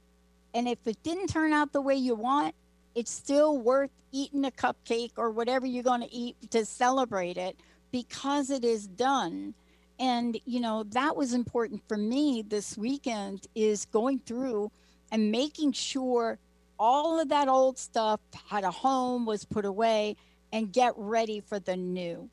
[0.54, 2.56] And if it didn't turn out the way you want,
[2.96, 7.58] it's still worth eating a cupcake or whatever you're going to eat to celebrate it
[7.92, 9.54] because it is done.
[10.00, 14.72] And, you know, that was important for me this weekend is going through
[15.12, 16.40] and making sure
[16.80, 20.16] all of that old stuff had a home, was put away,
[20.52, 22.30] and get ready for the new.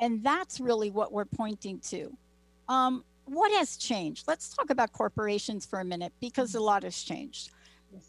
[0.00, 2.14] And that's really what we're pointing to.
[2.68, 4.28] Um, what has changed?
[4.28, 7.50] Let's talk about corporations for a minute because a lot has changed.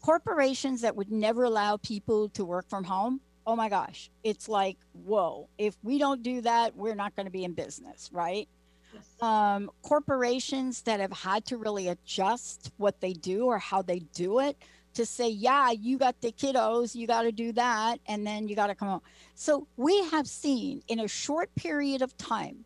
[0.02, 4.76] Corporations that would never allow people to work from home, oh my gosh, it's like,
[4.92, 8.48] whoa, if we don't do that, we're not going to be in business, right?
[8.92, 9.22] Yes.
[9.22, 14.40] Um, corporations that have had to really adjust what they do or how they do
[14.40, 14.56] it
[14.94, 18.56] to say, yeah, you got the kiddos, you got to do that, and then you
[18.56, 19.02] got to come home.
[19.34, 22.64] So we have seen in a short period of time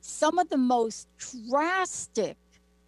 [0.00, 1.08] some of the most
[1.48, 2.36] drastic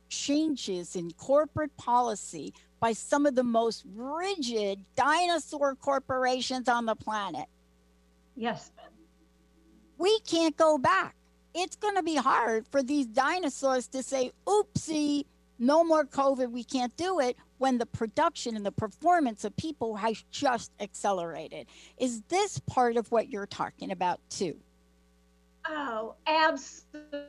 [0.09, 7.47] changes in corporate policy by some of the most rigid dinosaur corporations on the planet.
[8.37, 8.71] Yes.
[9.99, 11.17] We can't go back.
[11.55, 15.25] It's going to be hard for these dinosaurs to say, oopsie,
[15.59, 19.97] no more COVID, we can't do it when the production and the performance of people
[19.97, 21.67] has just accelerated.
[21.99, 24.57] Is this part of what you're talking about too?
[25.67, 27.29] Oh, absolutely.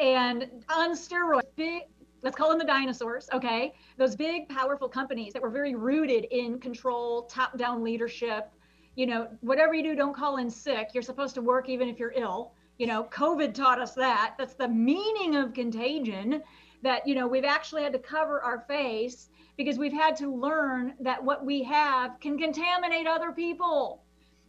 [0.00, 1.82] And on steroids, big,
[2.22, 3.74] let's call them the dinosaurs, okay?
[3.96, 8.50] Those big, powerful companies that were very rooted in control, top down leadership.
[8.96, 10.90] You know, whatever you do, don't call in sick.
[10.94, 14.34] You're supposed to work even if you're ill you know, COVID taught us that.
[14.38, 16.42] That's the meaning of contagion
[16.82, 20.94] that, you know, we've actually had to cover our face because we've had to learn
[21.00, 24.02] that what we have can contaminate other people.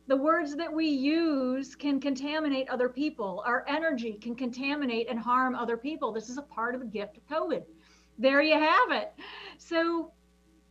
[0.07, 3.43] The words that we use can contaminate other people.
[3.45, 6.11] Our energy can contaminate and harm other people.
[6.11, 7.63] This is a part of the gift of COVID.
[8.19, 9.13] There you have it.
[9.57, 10.11] So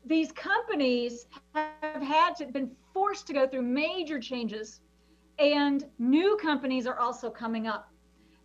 [0.04, 4.80] these companies have had to been forced to go through major changes
[5.38, 7.90] and new companies are also coming up.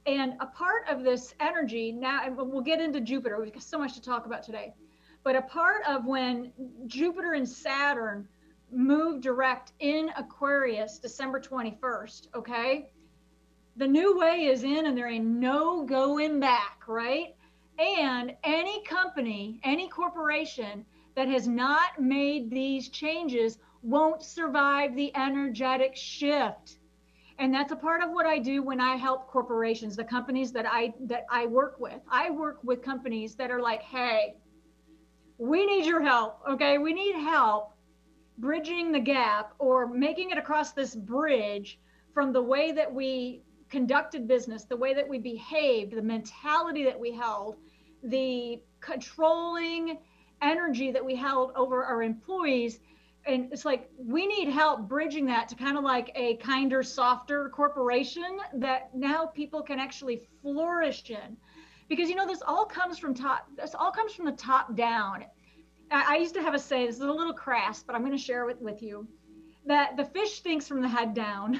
[0.05, 3.77] And a part of this energy now, and we'll get into Jupiter, we've got so
[3.77, 4.73] much to talk about today.
[5.23, 6.51] But a part of when
[6.87, 8.27] Jupiter and Saturn
[8.71, 12.89] move direct in Aquarius December 21st, okay?
[13.75, 17.35] The new way is in and there ain't no going back, right?
[17.77, 25.95] And any company, any corporation that has not made these changes won't survive the energetic
[25.95, 26.79] shift.
[27.37, 30.65] And that's a part of what I do when I help corporations, the companies that
[30.65, 32.01] I that I work with.
[32.11, 34.35] I work with companies that are like, "Hey,
[35.37, 36.41] we need your help.
[36.49, 36.77] Okay?
[36.77, 37.73] We need help
[38.39, 41.79] bridging the gap or making it across this bridge
[42.13, 46.99] from the way that we conducted business, the way that we behaved, the mentality that
[46.99, 47.57] we held,
[48.03, 49.99] the controlling
[50.41, 52.79] energy that we held over our employees.
[53.25, 57.49] And it's like we need help bridging that to kind of like a kinder, softer
[57.49, 61.37] corporation that now people can actually flourish in.
[61.89, 65.25] Because you know, this all comes from top, this all comes from the top down.
[65.91, 68.23] I used to have a say, this is a little crass, but I'm going to
[68.23, 69.07] share it with you
[69.65, 71.59] that the fish thinks from the head down.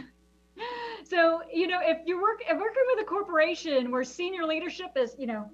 [1.04, 5.16] so, you know, if you're work, if working with a corporation where senior leadership is,
[5.18, 5.50] you know,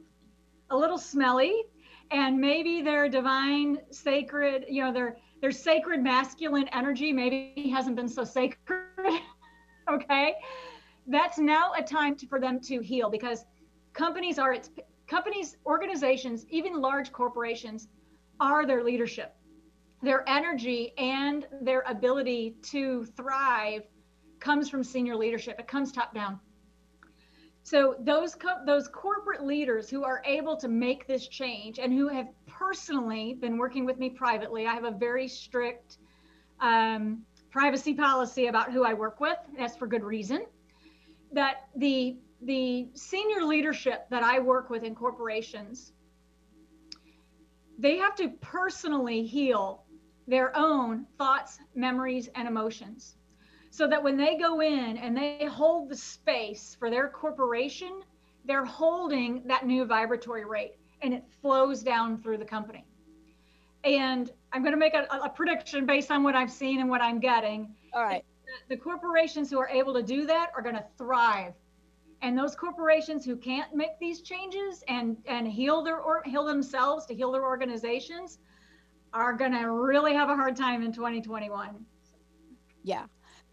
[0.70, 1.64] a little smelly
[2.12, 8.08] and maybe their divine sacred, you know, their their sacred masculine energy maybe hasn't been
[8.08, 8.90] so sacred.
[9.90, 10.34] okay?
[11.08, 13.46] That's now a time to, for them to heal because
[13.94, 14.70] companies are its
[15.08, 17.90] companies, organizations, even large corporations
[18.40, 19.36] are their leadership.
[20.02, 23.84] Their energy and their ability to thrive
[24.40, 25.60] comes from senior leadership.
[25.60, 26.40] It comes top down.
[27.64, 32.08] So those co- those corporate leaders who are able to make this change and who
[32.10, 35.98] have personally been working with me privately, I have a very strict
[36.60, 39.38] um, privacy policy about who I work with.
[39.58, 40.46] That's for good reason.
[41.32, 45.94] That the the senior leadership that I work with in corporations
[47.78, 49.84] they have to personally heal
[50.28, 53.16] their own thoughts, memories, and emotions.
[53.70, 58.02] So that when they go in and they hold the space for their corporation,
[58.46, 62.86] they're holding that new vibratory rate and it flows down through the company.
[63.84, 67.02] And I'm going to make a, a prediction based on what I've seen and what
[67.02, 67.76] I'm getting.
[67.94, 68.24] All right.
[68.70, 71.54] The, the corporations who are able to do that are going to thrive
[72.26, 77.06] and those corporations who can't make these changes and and heal their or heal themselves
[77.06, 78.40] to heal their organizations
[79.14, 81.86] are going to really have a hard time in 2021
[82.84, 83.06] yeah.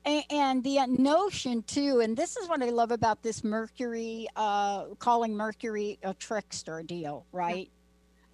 [0.04, 5.36] And, the notion too and this is what i love about this mercury uh calling
[5.36, 7.70] mercury a trickster deal right?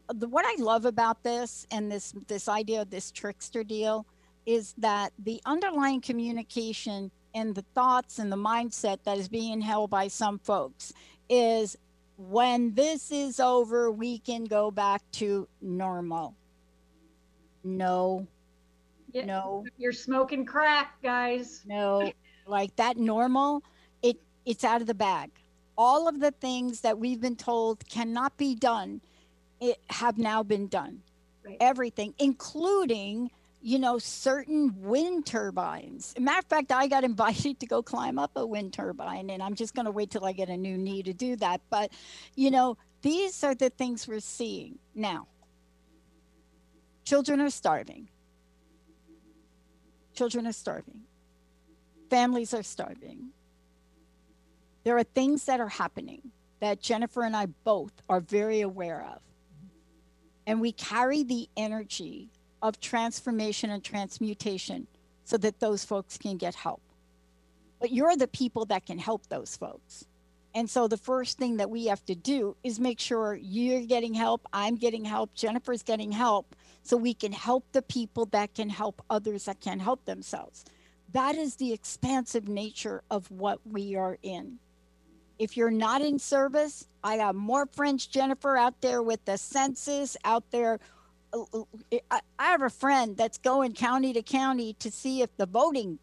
[0.09, 0.15] Yeah.
[0.21, 4.07] the, what i love about this and this this idea of this trickster deal
[4.47, 9.91] is that the underlying communication and the thoughts and the mindset that is being held
[9.91, 10.93] by some folks
[11.29, 11.77] is
[12.17, 16.35] when this is over, we can go back to normal.
[17.63, 18.27] No.
[19.13, 19.65] Yeah, no.
[19.79, 21.63] You're smoking crack, guys.
[21.65, 22.13] No.
[22.47, 23.63] Like that normal,
[24.03, 25.31] it it's out of the bag.
[25.77, 29.01] All of the things that we've been told cannot be done,
[29.61, 31.01] it have now been done.
[31.45, 31.57] Right.
[31.61, 36.15] Everything, including you know, certain wind turbines.
[36.19, 39.55] matter of fact, I got invited to go climb up a wind turbine, and I'm
[39.55, 41.61] just going to wait till I get a new knee to do that.
[41.71, 41.93] But,
[42.35, 45.29] you know, these are the things we're seeing now.
[47.05, 48.09] Children are starving.
[50.15, 51.03] Children are starving.
[52.11, 53.31] Families are starving.
[54.85, 59.21] There are things that are happening that Jennifer and I both are very aware of.
[60.47, 62.31] And we carry the energy
[62.63, 64.87] of transformation and transmutation
[65.25, 66.83] so that those folks can get help.
[67.81, 70.05] But you're the people that can help those folks.
[70.55, 74.15] And so the first thing that we have to do is make sure you're getting
[74.15, 78.69] help, I'm getting help, Jennifer's getting help, so we can help the people that can
[78.69, 80.65] help others that can help themselves.
[81.13, 84.59] That is the expansive nature of what we are in.
[85.39, 90.17] If you're not in service, I have more friends, Jennifer, out there with the census,
[90.25, 90.81] out there
[91.33, 95.47] Uh, uh, I have a friend that's going county to county to see if the
[95.47, 95.99] voting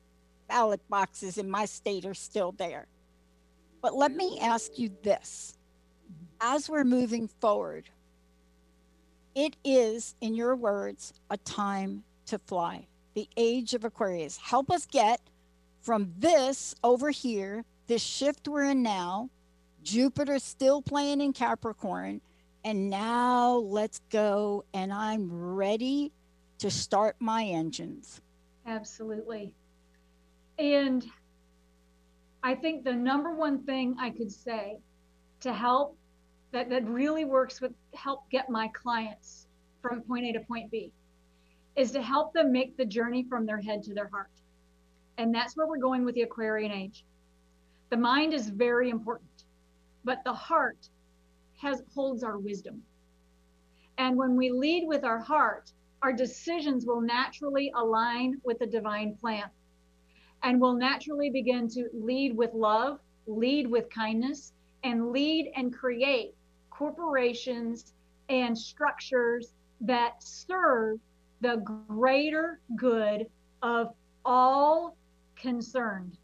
[0.47, 2.87] ballot boxes in my state are still there.
[3.81, 5.57] But let me ask you this
[6.41, 7.89] as we're moving forward,
[9.33, 12.87] it is, in your words, a time to fly.
[13.15, 14.37] The age of Aquarius.
[14.37, 15.21] Help us get
[15.81, 19.29] from this over here, this shift we're in now,
[19.83, 22.21] Jupiter still playing in Capricorn,
[22.65, 24.65] and now let's go.
[24.73, 26.11] And I'm ready
[26.57, 28.21] to start my engines.
[28.65, 29.53] Absolutely.
[30.57, 31.05] And
[32.41, 34.79] I think the number one thing I could say
[35.41, 35.95] to help
[36.51, 39.45] that, that really works with help get my clients
[39.81, 40.91] from point A to point B
[41.75, 44.31] is to help them make the journey from their head to their heart.
[45.19, 47.05] And that's where we're going with the Aquarian age.
[47.91, 49.43] The mind is very important,
[50.03, 50.89] but the heart
[51.65, 52.81] has holds our wisdom.
[53.97, 55.71] And when we lead with our heart,
[56.03, 59.49] our decisions will naturally align with the divine plan.
[60.43, 64.53] And will naturally begin to lead with love, lead with kindness,
[64.83, 66.35] and lead and create
[66.69, 67.93] corporations
[68.29, 70.99] and structures that serve
[71.41, 71.57] the
[71.87, 73.25] greater good
[73.63, 73.93] of
[74.23, 74.95] all
[75.35, 76.17] concerned.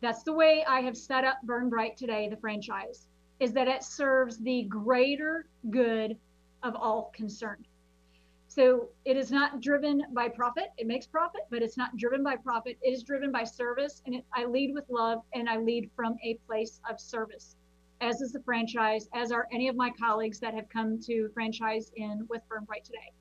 [0.00, 3.08] That's the way I have set up Burn Bright today, the franchise,
[3.40, 6.16] is that it serves the greater good
[6.62, 7.66] of all concerned.
[8.48, 10.68] So it is not driven by profit.
[10.78, 12.78] It makes profit, but it's not driven by profit.
[12.80, 14.00] It is driven by service.
[14.06, 17.56] And it, I lead with love and I lead from a place of service,
[18.00, 21.92] as is the franchise, as are any of my colleagues that have come to franchise
[21.96, 23.12] in with Burn Bright today.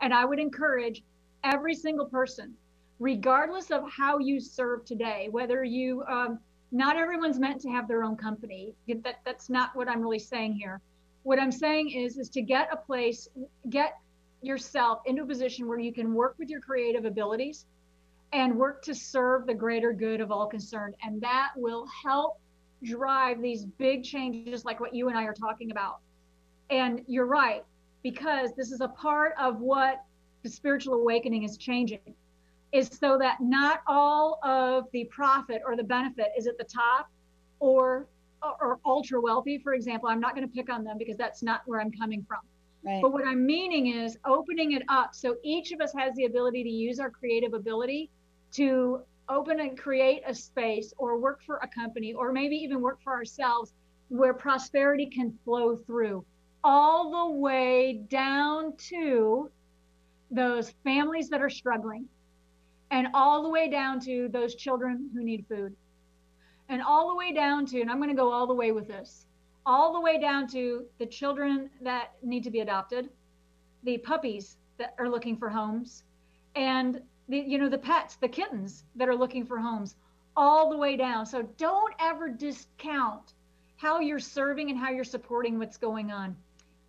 [0.00, 1.02] And I would encourage
[1.42, 2.54] every single person,
[3.00, 6.38] regardless of how you serve today, whether you, um,
[6.72, 8.74] not everyone's meant to have their own company.
[8.88, 10.80] That, that's not what I'm really saying here.
[11.22, 13.28] What I'm saying is, is to get a place,
[13.68, 13.98] get
[14.42, 17.66] yourself into a position where you can work with your creative abilities
[18.32, 20.94] and work to serve the greater good of all concerned.
[21.02, 22.38] And that will help
[22.82, 25.98] drive these big changes like what you and I are talking about.
[26.70, 27.64] And you're right
[28.02, 30.04] because this is a part of what
[30.42, 32.14] the spiritual awakening is changing
[32.72, 37.08] is so that not all of the profit or the benefit is at the top
[37.58, 38.06] or
[38.42, 39.58] or ultra wealthy.
[39.58, 42.24] For example i'm not going to pick on them because that's not where i'm coming
[42.26, 42.40] from.
[42.82, 43.02] Right.
[43.02, 45.14] but what i'm meaning is opening it up.
[45.14, 48.10] So each of us has the ability to use our creative ability
[48.52, 52.98] to open and create a space or work for a company or maybe even work
[53.02, 53.72] for ourselves
[54.08, 56.24] where prosperity can flow through
[56.64, 59.48] all the way down to
[60.30, 62.06] those families that are struggling
[62.90, 65.74] and all the way down to those children who need food.
[66.68, 68.86] And all the way down to and i'm going to go all the way with
[68.86, 69.26] this
[69.66, 73.10] all the way down to the children that need to be adopted
[73.82, 76.04] the puppies that are looking for homes
[76.54, 79.96] and the you know the pets the kittens that are looking for homes
[80.36, 81.26] all the way down.
[81.26, 83.34] So don't ever discount
[83.76, 86.36] how you're serving and how you're supporting what's going on.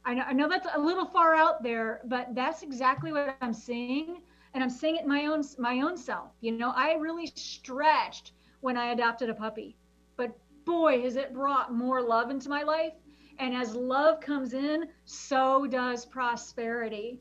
[0.04, 3.54] I know, I know that's a little far out there, but that's exactly what I'm
[3.54, 4.22] seeing.
[4.54, 6.32] And I'm saying it my own my own self.
[6.42, 9.78] You know, I really stretched when I adopted a puppy.
[10.18, 12.94] But boy, has it brought more love into my life.
[13.40, 17.20] And as love comes in, so does prosperity.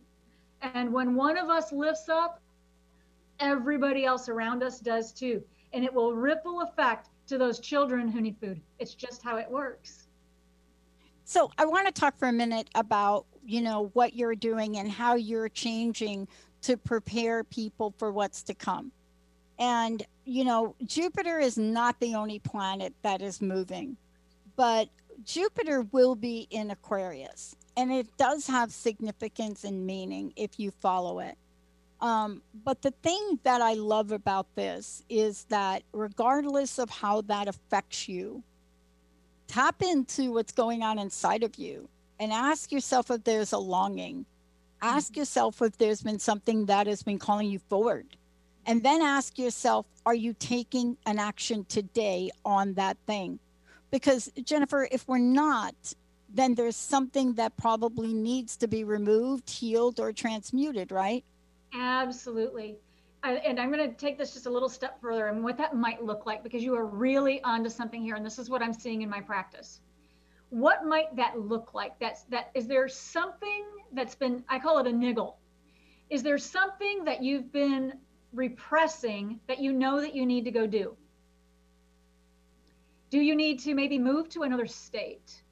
[0.61, 2.43] And when one of us lifts up,
[3.39, 5.43] everybody else around us does too.
[5.73, 8.61] And it will ripple effect to those children who need food.
[8.79, 10.09] It's just how it works.
[11.25, 14.91] So I want to talk for a minute about, you know, what you're doing and
[14.91, 16.27] how you're changing
[16.63, 18.93] to prepare people for what's to come.
[19.59, 23.97] And, you know, Jupiter is not the only planet that is moving,
[24.57, 24.89] but
[25.25, 27.57] Jupiter will be in Aquarius.
[27.77, 31.37] And it does have significance and meaning if you follow it.
[32.01, 37.47] Um, but the thing that I love about this is that regardless of how that
[37.47, 38.43] affects you,
[39.47, 41.89] tap into what's going on inside of you
[42.19, 44.25] and ask yourself if there's a longing.
[44.83, 45.21] Ask mm-hmm.
[45.21, 48.17] yourself if there's been something that has been calling you forward.
[48.67, 53.39] And then ask yourself, are you taking an action today on that thing?
[53.91, 55.75] Because, Jennifer, if we're not,
[56.33, 61.25] then there's something that probably needs to be removed, healed, or transmuted, right?
[61.75, 62.77] Absolutely.
[63.23, 65.75] I, and I'm going to take this just a little step further and what that
[65.75, 68.73] might look like because you are really onto something here, and this is what I'm
[68.73, 69.81] seeing in my practice.
[70.51, 71.99] What might that look like?
[71.99, 72.51] That's that.
[72.55, 74.45] Is there something that's been?
[74.49, 75.39] I call it a niggle.
[76.11, 77.95] Is there something that you've been
[78.33, 80.97] repressing that you know that you need to go do?
[83.11, 85.43] Do you need to maybe move to another state?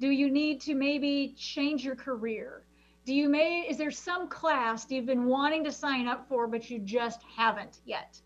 [0.00, 2.64] Do you need to maybe change your career?
[3.04, 6.70] do you may is there some class you've been wanting to sign up for but
[6.70, 8.20] you just haven't yet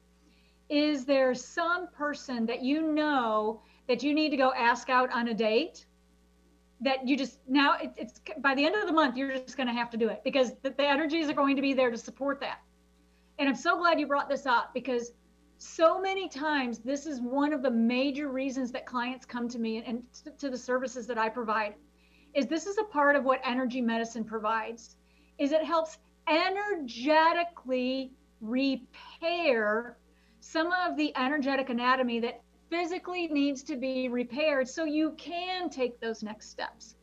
[0.68, 5.28] is there some person that you know that you need to go ask out on
[5.28, 5.85] a date
[6.80, 9.66] that you just now it, it's by the end of the month you're just going
[9.66, 11.98] to have to do it because the, the energies are going to be there to
[11.98, 12.58] support that.
[13.38, 15.12] And i'm so glad you brought this up because
[15.58, 19.78] so many times this is one of the major reasons that clients come to me
[19.78, 21.74] and, and to the services that i provide
[22.34, 24.96] is this is a part of what energy medicine provides
[25.38, 25.98] is it helps
[26.28, 29.96] energetically repair
[30.40, 36.00] some of the energetic anatomy that physically needs to be repaired so you can take
[36.00, 36.96] those next steps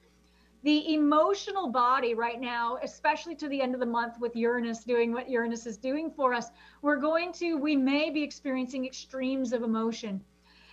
[0.63, 5.11] the emotional body right now, especially to the end of the month with Uranus doing
[5.11, 6.51] what Uranus is doing for us,
[6.81, 10.23] we're going to, we may be experiencing extremes of emotion.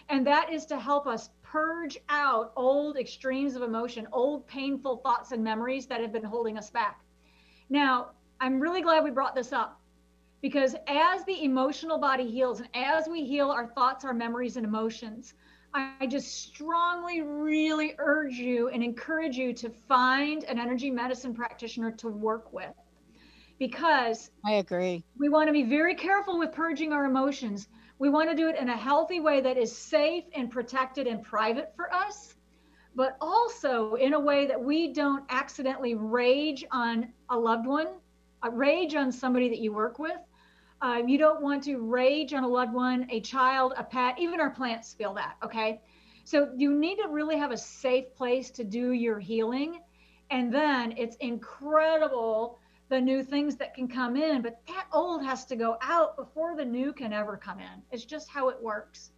[0.08, 5.32] And that is to help us purge out old extremes of emotion, old painful thoughts
[5.32, 7.00] and memories that have been holding us back.
[7.68, 8.10] Now,
[8.40, 9.79] I'm really glad we brought this up
[10.42, 14.64] because as the emotional body heals and as we heal our thoughts, our memories, and
[14.64, 15.34] emotions,
[15.72, 21.92] I just strongly really urge you and encourage you to find an energy medicine practitioner
[21.92, 22.74] to work with
[23.60, 25.04] because I agree.
[25.18, 27.68] We want to be very careful with purging our emotions.
[27.98, 31.22] We want to do it in a healthy way that is safe and protected and
[31.22, 32.34] private for us,
[32.96, 37.88] but also in a way that we don't accidentally rage on a loved one,
[38.42, 40.16] uh, rage on somebody that you work with,
[40.82, 44.40] uh, you don't want to rage on a loved one, a child, a pet, even
[44.40, 45.36] our plants feel that.
[45.44, 45.80] Okay.
[46.24, 49.80] So you need to really have a safe place to do your healing.
[50.30, 52.58] And then it's incredible
[52.88, 56.56] the new things that can come in, but that old has to go out before
[56.56, 57.82] the new can ever come in.
[57.92, 59.10] It's just how it works.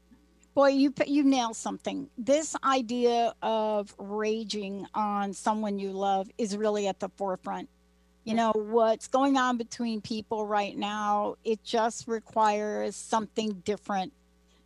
[0.54, 2.10] Boy, you you nail something.
[2.18, 7.70] This idea of raging on someone you love is really at the forefront
[8.24, 14.12] you know what's going on between people right now it just requires something different.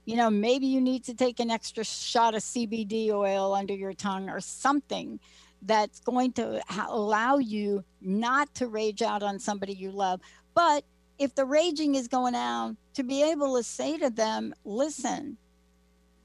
[0.04, 3.92] You know maybe you need to take an extra shot of cbd oil under your
[3.92, 5.18] tongue or something
[5.62, 10.20] that's going to ha- allow you not to rage out on somebody you love.
[10.54, 10.84] But
[11.18, 15.38] if the raging is going on to be able to say to them listen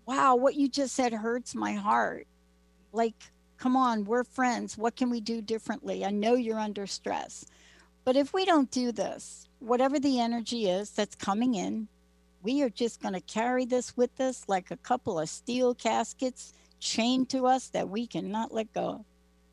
[0.05, 2.27] wow what you just said hurts my heart.
[2.91, 3.15] Like
[3.62, 4.76] come on, we're friends.
[4.76, 6.03] What can we do differently?
[6.03, 7.45] I know you're under stress.
[8.03, 11.88] But if we don't do this, whatever the energy is that's coming in,
[12.41, 16.53] we are just going to carry this with us like a couple of steel caskets
[16.80, 19.05] chained to us that we cannot let go.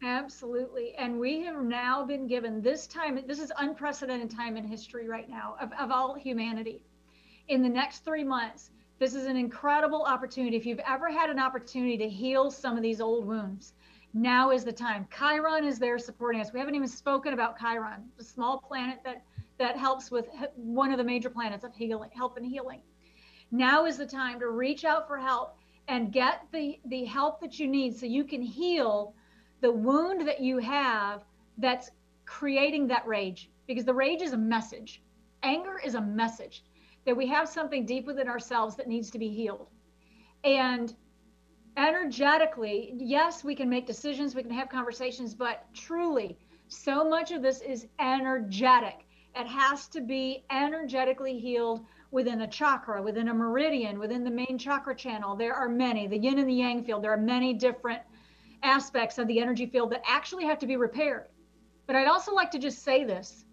[0.02, 0.94] Absolutely.
[0.94, 5.28] And we have now been given this time, this is unprecedented time in history right
[5.28, 6.80] now of, of all humanity.
[7.48, 10.56] In the next three months, this is an incredible opportunity.
[10.56, 13.74] If you've ever had an opportunity to heal some of these old wounds,
[14.14, 15.06] now is the time.
[15.16, 16.52] Chiron is there supporting us.
[16.52, 19.22] We haven't even spoken about Chiron, the small planet that
[19.58, 22.80] that helps with one of the major planets of healing, help and healing.
[23.50, 25.56] Now is the time to reach out for help
[25.88, 29.14] and get the the help that you need so you can heal
[29.60, 31.24] the wound that you have
[31.58, 31.90] that's
[32.24, 35.02] creating that rage because the rage is a message.
[35.42, 36.64] Anger is a message
[37.04, 39.68] that we have something deep within ourselves that needs to be healed.
[40.44, 40.94] And
[41.78, 47.40] energetically, yes, we can make decisions, we can have conversations, but truly, so much of
[47.40, 49.06] this is energetic.
[49.36, 54.58] It has to be energetically healed within a chakra, within a meridian, within the main
[54.58, 55.36] chakra channel.
[55.36, 58.02] There are many, the yin and the yang field, there are many different
[58.64, 61.28] aspects of the energy field that actually have to be repaired.
[61.86, 63.44] But I'd also like to just say this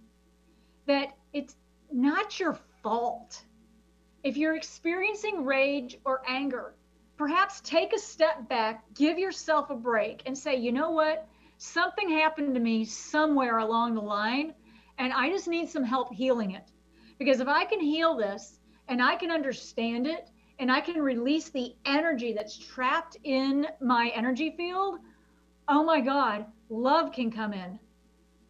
[0.87, 1.55] that it's
[1.91, 3.43] not your fault.
[4.23, 6.73] If you're experiencing rage or anger,
[7.17, 11.27] perhaps take a step back, give yourself a break, and say, you know what?
[11.57, 14.53] Something happened to me somewhere along the line,
[14.97, 16.71] and I just need some help healing it.
[17.17, 21.49] Because if I can heal this and I can understand it and I can release
[21.49, 24.99] the energy that's trapped in my energy field,
[25.67, 27.79] oh my God, love can come in.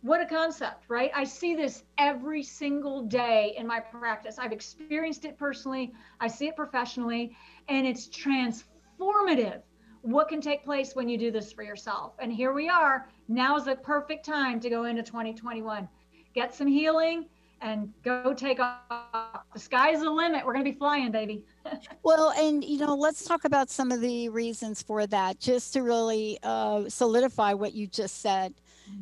[0.06, 1.10] What a concept, right?
[1.16, 4.38] I see this every single day in my practice.
[4.38, 7.36] I've experienced it personally, I see it professionally,
[7.70, 9.64] and it's transformative
[10.03, 12.14] what can take place when you do this for yourself.
[12.20, 13.10] And here we are.
[13.30, 15.89] Now is the perfect time to go into 2021.
[16.36, 17.26] Get some healing
[17.62, 19.41] and go take off.
[19.53, 20.45] The sky's the limit.
[20.45, 21.43] We're going to be flying, baby.
[22.03, 25.82] well, and you know, let's talk about some of the reasons for that, just to
[25.82, 28.53] really uh, solidify what you just said.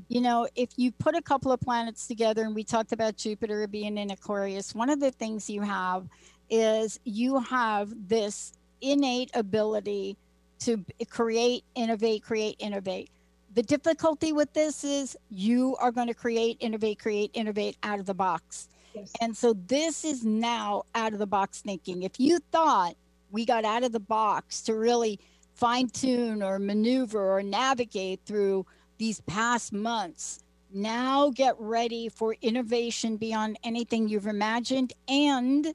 [0.07, 3.67] You know, if you put a couple of planets together, and we talked about Jupiter
[3.67, 6.07] being in Aquarius, one of the things you have
[6.49, 10.17] is you have this innate ability
[10.59, 13.09] to create, innovate, create, innovate.
[13.55, 18.05] The difficulty with this is you are going to create, innovate, create, innovate out of
[18.05, 18.69] the box.
[18.95, 19.11] Yes.
[19.21, 22.03] And so this is now out of the box thinking.
[22.03, 22.95] If you thought
[23.31, 25.19] we got out of the box to really
[25.53, 28.65] fine tune or maneuver or navigate through
[29.03, 30.41] these past months,
[30.73, 35.73] now get ready for innovation beyond anything you've imagined and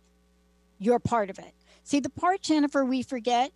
[0.79, 1.53] you're part of it.
[1.85, 3.53] See, the part, Jennifer, we forget,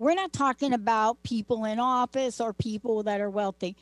[0.00, 3.76] we're not talking about people in office or people that are wealthy.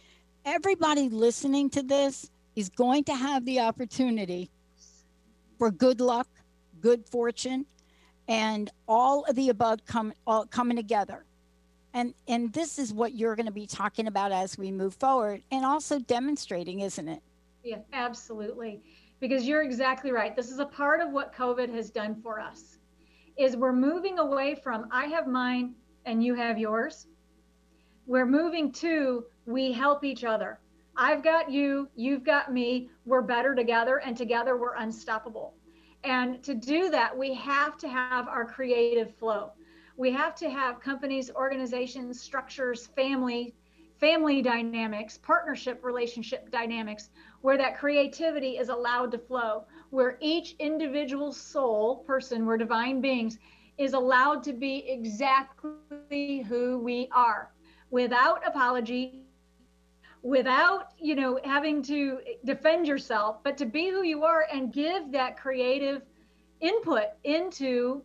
[0.44, 4.50] Everybody listening to this is going to have the opportunity
[5.58, 6.28] for good luck,
[6.82, 7.64] good fortune,
[8.28, 11.24] and all of the above come all coming together.
[11.94, 15.42] And and this is what you're going to be talking about as we move forward
[15.50, 17.22] and also demonstrating, isn't it?
[17.62, 18.82] Yeah, absolutely.
[19.20, 20.34] Because you're exactly right.
[20.34, 22.78] This is a part of what COVID has done for us.
[23.36, 25.74] Is we're moving away from I have mine
[26.06, 27.06] and you have yours.
[28.06, 30.58] We're moving to we help each other.
[30.96, 35.54] I've got you, you've got me, we're better together, and together we're unstoppable.
[36.04, 39.52] And to do that, we have to have our creative flow.
[39.96, 43.54] We have to have companies, organizations, structures, family,
[43.98, 47.10] family dynamics, partnership relationship dynamics,
[47.42, 53.38] where that creativity is allowed to flow, where each individual soul, person, we're divine beings,
[53.78, 57.52] is allowed to be exactly who we are
[57.90, 59.22] without apology,
[60.22, 65.10] without you know having to defend yourself but to be who you are and give
[65.10, 66.02] that creative
[66.60, 68.02] input into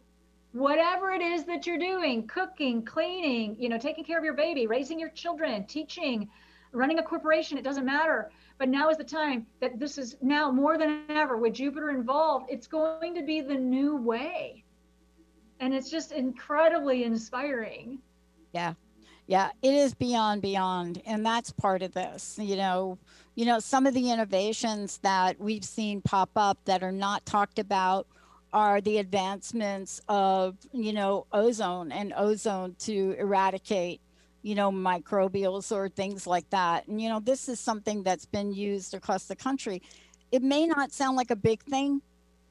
[0.53, 4.65] whatever it is that you're doing cooking cleaning you know taking care of your baby
[4.65, 6.27] raising your children teaching
[6.71, 8.29] running a corporation it doesn't matter.
[8.57, 12.47] But now is the time that this is now more than ever with jupiter involved
[12.49, 14.63] it's going to be the new way.
[15.59, 17.99] And it's just incredibly inspiring.
[18.53, 18.73] Yeah.
[19.27, 22.97] Yeah it is beyond beyond and that's part of this you know.
[23.35, 27.59] You know some of the innovations that we've seen pop up that are not talked
[27.59, 28.07] about
[28.53, 34.01] are the advancements of you know ozone and ozone to eradicate
[34.41, 38.53] you know microbials or things like that and you know this is something that's been
[38.53, 39.81] used across the country
[40.31, 42.01] it may not sound like a big thing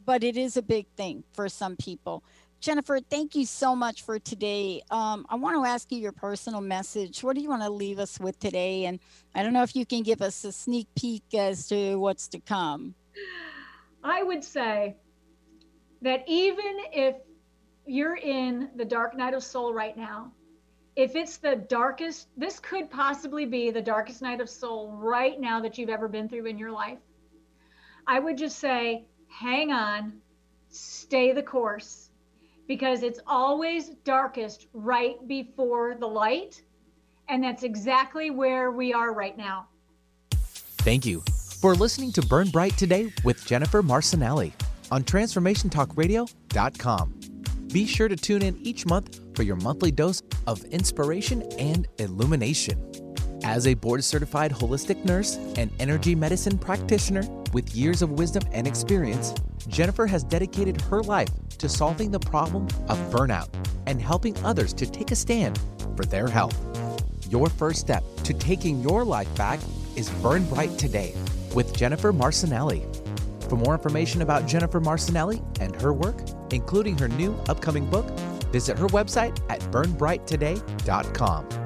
[0.04, 2.22] but it is a big thing for some people
[2.58, 4.82] Jennifer, thank you so much for today.
[4.90, 7.22] Um, I want to ask you your personal message.
[7.22, 8.86] What do you want to leave us with today?
[8.86, 8.98] And
[9.34, 12.40] I don't know if you can give us a sneak peek as to what's to
[12.40, 12.94] come.
[14.02, 14.96] I would say
[16.02, 17.16] that even if
[17.86, 20.32] you're in the dark night of soul right now,
[20.96, 25.60] if it's the darkest, this could possibly be the darkest night of soul right now
[25.60, 26.98] that you've ever been through in your life.
[28.06, 30.14] I would just say, hang on,
[30.70, 32.10] stay the course
[32.66, 36.62] because it's always darkest right before the light.
[37.28, 39.66] And that's exactly where we are right now.
[40.30, 41.22] Thank you
[41.60, 44.52] for listening to Burn Bright today with Jennifer Marcinelli
[44.90, 47.20] on TransformationTalkRadio.com.
[47.72, 52.92] Be sure to tune in each month for your monthly dose of inspiration and illumination.
[53.44, 57.22] As a board certified holistic nurse and energy medicine practitioner
[57.52, 59.34] with years of wisdom and experience,
[59.68, 61.28] Jennifer has dedicated her life
[61.58, 63.48] to solving the problem of burnout
[63.86, 65.58] and helping others to take a stand
[65.96, 66.56] for their health.
[67.30, 69.60] Your first step to taking your life back
[69.96, 71.14] is Burn Bright Today
[71.54, 73.05] with Jennifer Marcinelli.
[73.48, 76.16] For more information about Jennifer Marcinelli and her work,
[76.50, 78.06] including her new upcoming book,
[78.50, 81.65] visit her website at burnbrighttoday.com.